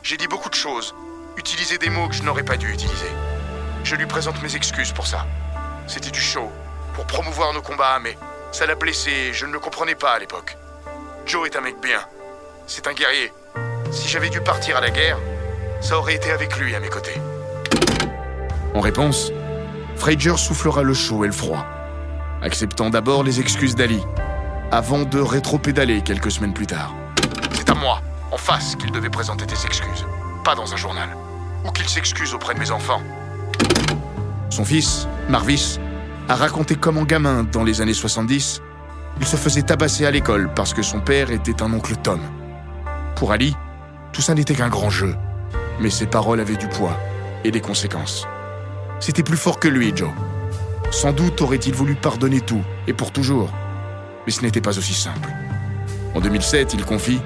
J'ai 0.03 0.15
dit 0.15 0.27
beaucoup 0.27 0.47
de 0.47 0.53
choses, 0.53 0.93
utilisé 1.37 1.79
des 1.79 1.89
mots 1.89 2.07
que 2.07 2.13
je 2.13 2.21
n'aurais 2.21 2.43
pas 2.43 2.55
dû 2.55 2.71
utiliser. 2.71 3.09
Je 3.83 3.95
lui 3.95 4.05
présente 4.05 4.39
mes 4.43 4.55
excuses 4.55 4.91
pour 4.91 5.07
ça. 5.07 5.25
C'était 5.87 6.11
du 6.11 6.21
show, 6.21 6.51
pour 6.93 7.07
promouvoir 7.07 7.51
nos 7.51 7.63
combats, 7.63 7.97
mais 7.99 8.15
ça 8.51 8.67
l'a 8.67 8.75
blessé 8.75 9.33
je 9.33 9.47
ne 9.47 9.53
le 9.53 9.59
comprenais 9.59 9.95
pas 9.95 10.11
à 10.11 10.19
l'époque. 10.19 10.55
Joe 11.25 11.47
est 11.47 11.55
un 11.55 11.61
mec 11.61 11.81
bien. 11.81 12.01
C'est 12.67 12.85
un 12.85 12.93
guerrier. 12.93 13.33
Si 13.91 14.07
j'avais 14.07 14.29
dû 14.29 14.39
partir 14.39 14.77
à 14.77 14.81
la 14.81 14.91
guerre, 14.91 15.17
ça 15.81 15.97
aurait 15.97 16.13
été 16.13 16.29
avec 16.29 16.55
lui 16.59 16.75
à 16.75 16.79
mes 16.79 16.89
côtés. 16.89 17.19
En 18.75 18.81
réponse, 18.81 19.31
Frazier 19.95 20.37
soufflera 20.37 20.83
le 20.83 20.93
chaud 20.93 21.23
et 21.23 21.27
le 21.27 21.33
froid, 21.33 21.65
acceptant 22.43 22.91
d'abord 22.91 23.23
les 23.23 23.39
excuses 23.39 23.73
d'Ali, 23.73 24.03
avant 24.71 25.03
de 25.03 25.19
rétro-pédaler 25.19 26.01
quelques 26.01 26.31
semaines 26.31 26.53
plus 26.53 26.67
tard. 26.67 26.95
C'est 27.53 27.69
à 27.69 27.73
moi, 27.73 28.01
en 28.31 28.37
face, 28.37 28.75
qu'il 28.77 28.91
devait 28.91 29.09
présenter 29.09 29.45
des 29.45 29.65
excuses, 29.65 30.05
pas 30.45 30.55
dans 30.55 30.73
un 30.73 30.77
journal, 30.77 31.09
ou 31.65 31.71
qu'il 31.71 31.87
s'excuse 31.89 32.33
auprès 32.33 32.53
de 32.53 32.59
mes 32.59 32.71
enfants. 32.71 33.01
Son 34.49 34.63
fils, 34.63 35.07
Marvis, 35.27 35.77
a 36.29 36.35
raconté 36.35 36.75
comment 36.75 37.03
gamin, 37.03 37.43
dans 37.43 37.65
les 37.65 37.81
années 37.81 37.93
70, 37.93 38.61
il 39.19 39.27
se 39.27 39.35
faisait 39.35 39.61
tabasser 39.61 40.05
à 40.05 40.11
l'école 40.11 40.49
parce 40.53 40.73
que 40.73 40.81
son 40.81 41.01
père 41.01 41.31
était 41.31 41.61
un 41.61 41.73
oncle 41.73 41.95
Tom. 41.97 42.21
Pour 43.17 43.33
Ali, 43.33 43.55
tout 44.13 44.21
ça 44.21 44.33
n'était 44.33 44.55
qu'un 44.55 44.69
grand 44.69 44.89
jeu, 44.89 45.15
mais 45.81 45.89
ses 45.89 46.07
paroles 46.07 46.39
avaient 46.39 46.55
du 46.55 46.67
poids 46.67 46.97
et 47.43 47.51
des 47.51 47.61
conséquences. 47.61 48.25
C'était 49.01 49.23
plus 49.23 49.37
fort 49.37 49.59
que 49.59 49.67
lui, 49.67 49.91
Joe. 49.93 50.11
Sans 50.91 51.11
doute 51.11 51.41
aurait-il 51.41 51.73
voulu 51.73 51.95
pardonner 51.95 52.39
tout, 52.39 52.63
et 52.87 52.93
pour 52.93 53.11
toujours. 53.11 53.49
Mais 54.25 54.31
ce 54.31 54.41
n'était 54.41 54.61
pas 54.61 54.77
aussi 54.77 54.93
simple. 54.93 55.29
En 56.13 56.19
2007, 56.19 56.73
il 56.73 56.85
confie 56.85 57.21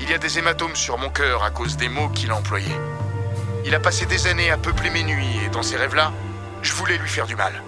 Il 0.00 0.10
y 0.10 0.14
a 0.14 0.18
des 0.18 0.38
hématomes 0.38 0.74
sur 0.74 0.98
mon 0.98 1.10
cœur 1.10 1.44
à 1.44 1.50
cause 1.50 1.76
des 1.76 1.88
mots 1.88 2.08
qu'il 2.08 2.30
a 2.30 2.36
employés. 2.36 2.74
Il 3.64 3.74
a 3.74 3.80
passé 3.80 4.06
des 4.06 4.26
années 4.26 4.50
à 4.50 4.56
peupler 4.56 4.90
mes 4.90 5.02
nuits, 5.02 5.40
et 5.44 5.50
dans 5.50 5.62
ces 5.62 5.76
rêves-là, 5.76 6.12
je 6.62 6.72
voulais 6.72 6.96
lui 6.98 7.08
faire 7.08 7.26
du 7.26 7.36
mal. 7.36 7.62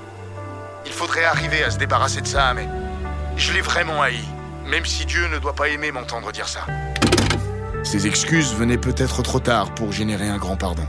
Il 0.86 0.92
faudrait 0.92 1.24
arriver 1.24 1.62
à 1.62 1.70
se 1.70 1.78
débarrasser 1.78 2.22
de 2.22 2.26
ça, 2.26 2.54
mais 2.54 2.66
je 3.36 3.52
l'ai 3.52 3.60
vraiment 3.60 4.00
haï, 4.00 4.18
même 4.66 4.86
si 4.86 5.04
Dieu 5.04 5.28
ne 5.28 5.38
doit 5.38 5.54
pas 5.54 5.68
aimer 5.68 5.92
m'entendre 5.92 6.32
dire 6.32 6.48
ça. 6.48 6.60
Ces 7.82 8.06
excuses 8.06 8.54
venaient 8.54 8.78
peut-être 8.78 9.22
trop 9.22 9.40
tard 9.40 9.74
pour 9.74 9.92
générer 9.92 10.28
un 10.28 10.38
grand 10.38 10.56
pardon. 10.56 10.86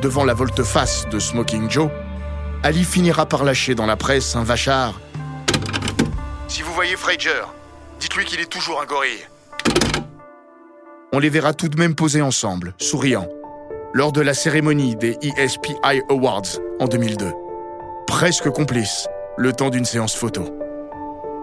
Devant 0.00 0.24
la 0.24 0.34
volte-face 0.34 1.08
de 1.10 1.18
Smoking 1.18 1.70
Joe, 1.70 1.90
Ali 2.62 2.84
finira 2.84 3.26
par 3.26 3.44
lâcher 3.44 3.74
dans 3.74 3.86
la 3.86 3.96
presse 3.96 4.36
un 4.36 4.44
vachard. 4.44 5.00
Si 6.52 6.60
vous 6.60 6.74
voyez 6.74 6.96
Frazier, 6.96 7.40
dites-lui 7.98 8.26
qu'il 8.26 8.38
est 8.38 8.44
toujours 8.44 8.82
un 8.82 8.84
gorille. 8.84 9.26
On 11.10 11.18
les 11.18 11.30
verra 11.30 11.54
tout 11.54 11.68
de 11.68 11.78
même 11.78 11.94
poser 11.94 12.20
ensemble, 12.20 12.74
souriant, 12.76 13.26
lors 13.94 14.12
de 14.12 14.20
la 14.20 14.34
cérémonie 14.34 14.94
des 14.94 15.16
ESPI 15.22 15.76
Awards 16.10 16.58
en 16.78 16.88
2002. 16.88 17.32
Presque 18.06 18.50
complices, 18.50 19.08
le 19.38 19.54
temps 19.54 19.70
d'une 19.70 19.86
séance 19.86 20.14
photo. 20.14 20.44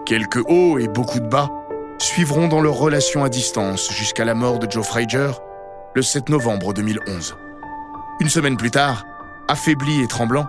Quelques 0.06 0.48
hauts 0.48 0.78
et 0.78 0.86
beaucoup 0.86 1.18
de 1.18 1.26
bas 1.26 1.50
suivront 1.98 2.46
dans 2.46 2.60
leur 2.60 2.76
relation 2.76 3.24
à 3.24 3.28
distance 3.28 3.90
jusqu'à 3.90 4.24
la 4.24 4.36
mort 4.36 4.60
de 4.60 4.70
Joe 4.70 4.86
Frazier 4.86 5.32
le 5.96 6.02
7 6.02 6.28
novembre 6.28 6.72
2011. 6.72 7.34
Une 8.20 8.28
semaine 8.28 8.56
plus 8.56 8.70
tard, 8.70 9.04
affaibli 9.48 10.02
et 10.02 10.06
tremblant, 10.06 10.46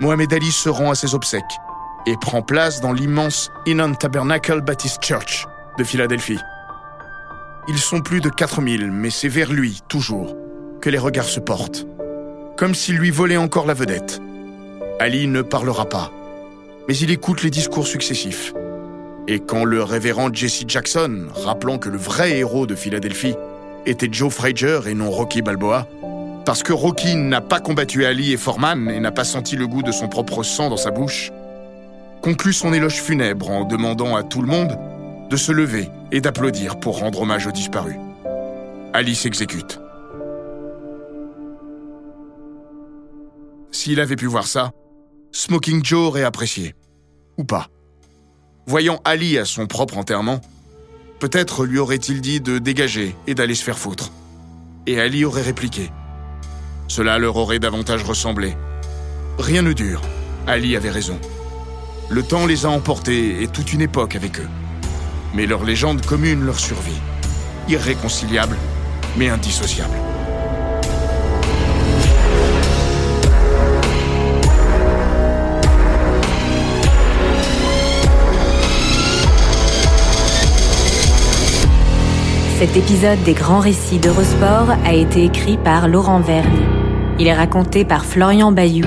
Mohamed 0.00 0.32
Ali 0.32 0.52
se 0.52 0.70
rend 0.70 0.90
à 0.90 0.94
ses 0.94 1.14
obsèques 1.14 1.44
et 2.06 2.16
prend 2.16 2.42
place 2.42 2.80
dans 2.80 2.92
l'immense 2.92 3.50
Inon 3.66 3.94
Tabernacle 3.94 4.60
Baptist 4.60 5.02
Church 5.02 5.46
de 5.78 5.84
Philadelphie. 5.84 6.38
Ils 7.68 7.78
sont 7.78 8.00
plus 8.00 8.20
de 8.20 8.28
4000, 8.28 8.90
mais 8.90 9.10
c'est 9.10 9.28
vers 9.28 9.50
lui, 9.50 9.80
toujours, 9.88 10.36
que 10.80 10.90
les 10.90 10.98
regards 10.98 11.24
se 11.24 11.40
portent. 11.40 11.86
Comme 12.56 12.74
s'il 12.74 12.96
lui 12.96 13.10
volait 13.10 13.38
encore 13.38 13.66
la 13.66 13.74
vedette. 13.74 14.20
Ali 15.00 15.26
ne 15.26 15.42
parlera 15.42 15.86
pas, 15.86 16.12
mais 16.86 16.96
il 16.96 17.10
écoute 17.10 17.42
les 17.42 17.50
discours 17.50 17.86
successifs. 17.86 18.52
Et 19.26 19.40
quand 19.40 19.64
le 19.64 19.82
révérend 19.82 20.32
Jesse 20.32 20.64
Jackson, 20.68 21.26
rappelant 21.34 21.78
que 21.78 21.88
le 21.88 21.96
vrai 21.96 22.36
héros 22.36 22.66
de 22.66 22.74
Philadelphie 22.74 23.34
était 23.86 24.08
Joe 24.12 24.32
Frazier 24.32 24.80
et 24.86 24.94
non 24.94 25.10
Rocky 25.10 25.40
Balboa, 25.40 25.86
parce 26.44 26.62
que 26.62 26.74
Rocky 26.74 27.16
n'a 27.16 27.40
pas 27.40 27.60
combattu 27.60 28.04
Ali 28.04 28.34
et 28.34 28.36
Foreman 28.36 28.90
et 28.90 29.00
n'a 29.00 29.10
pas 29.10 29.24
senti 29.24 29.56
le 29.56 29.66
goût 29.66 29.82
de 29.82 29.92
son 29.92 30.08
propre 30.08 30.42
sang 30.42 30.68
dans 30.68 30.76
sa 30.76 30.90
bouche, 30.90 31.32
conclut 32.24 32.54
son 32.54 32.72
éloge 32.72 33.02
funèbre 33.02 33.50
en 33.50 33.64
demandant 33.64 34.16
à 34.16 34.22
tout 34.22 34.40
le 34.40 34.46
monde 34.46 34.78
de 35.28 35.36
se 35.36 35.52
lever 35.52 35.90
et 36.10 36.22
d'applaudir 36.22 36.80
pour 36.80 37.00
rendre 37.00 37.20
hommage 37.20 37.46
aux 37.46 37.52
disparus. 37.52 37.98
Ali 38.94 39.14
s'exécute. 39.14 39.78
S'il 43.70 44.00
avait 44.00 44.16
pu 44.16 44.24
voir 44.24 44.46
ça, 44.46 44.70
Smoking 45.32 45.84
Joe 45.84 46.08
aurait 46.08 46.22
apprécié. 46.22 46.74
Ou 47.36 47.44
pas. 47.44 47.66
Voyant 48.66 49.02
Ali 49.04 49.36
à 49.36 49.44
son 49.44 49.66
propre 49.66 49.98
enterrement, 49.98 50.40
peut-être 51.20 51.66
lui 51.66 51.78
aurait-il 51.78 52.22
dit 52.22 52.40
de 52.40 52.58
dégager 52.58 53.14
et 53.26 53.34
d'aller 53.34 53.54
se 53.54 53.64
faire 53.64 53.78
foutre. 53.78 54.12
Et 54.86 54.98
Ali 54.98 55.26
aurait 55.26 55.42
répliqué. 55.42 55.90
Cela 56.88 57.18
leur 57.18 57.36
aurait 57.36 57.58
davantage 57.58 58.02
ressemblé. 58.02 58.56
Rien 59.38 59.60
ne 59.60 59.74
dure. 59.74 60.00
Ali 60.46 60.74
avait 60.74 60.90
raison. 60.90 61.20
Le 62.10 62.22
temps 62.22 62.46
les 62.46 62.66
a 62.66 62.70
emportés 62.70 63.42
et 63.42 63.48
toute 63.48 63.72
une 63.72 63.80
époque 63.80 64.14
avec 64.14 64.38
eux. 64.38 64.48
Mais 65.34 65.46
leur 65.46 65.64
légende 65.64 66.04
commune 66.04 66.44
leur 66.44 66.60
survit. 66.60 67.00
Irréconciliable, 67.68 68.56
mais 69.16 69.30
indissociable. 69.30 69.96
Cet 82.58 82.76
épisode 82.76 83.22
des 83.24 83.34
grands 83.34 83.60
récits 83.60 83.98
d'Eurosport 83.98 84.70
a 84.84 84.92
été 84.92 85.24
écrit 85.24 85.56
par 85.56 85.88
Laurent 85.88 86.20
Vergne. 86.20 86.66
Il 87.18 87.26
est 87.26 87.34
raconté 87.34 87.84
par 87.84 88.04
Florian 88.04 88.52
Bayou, 88.52 88.86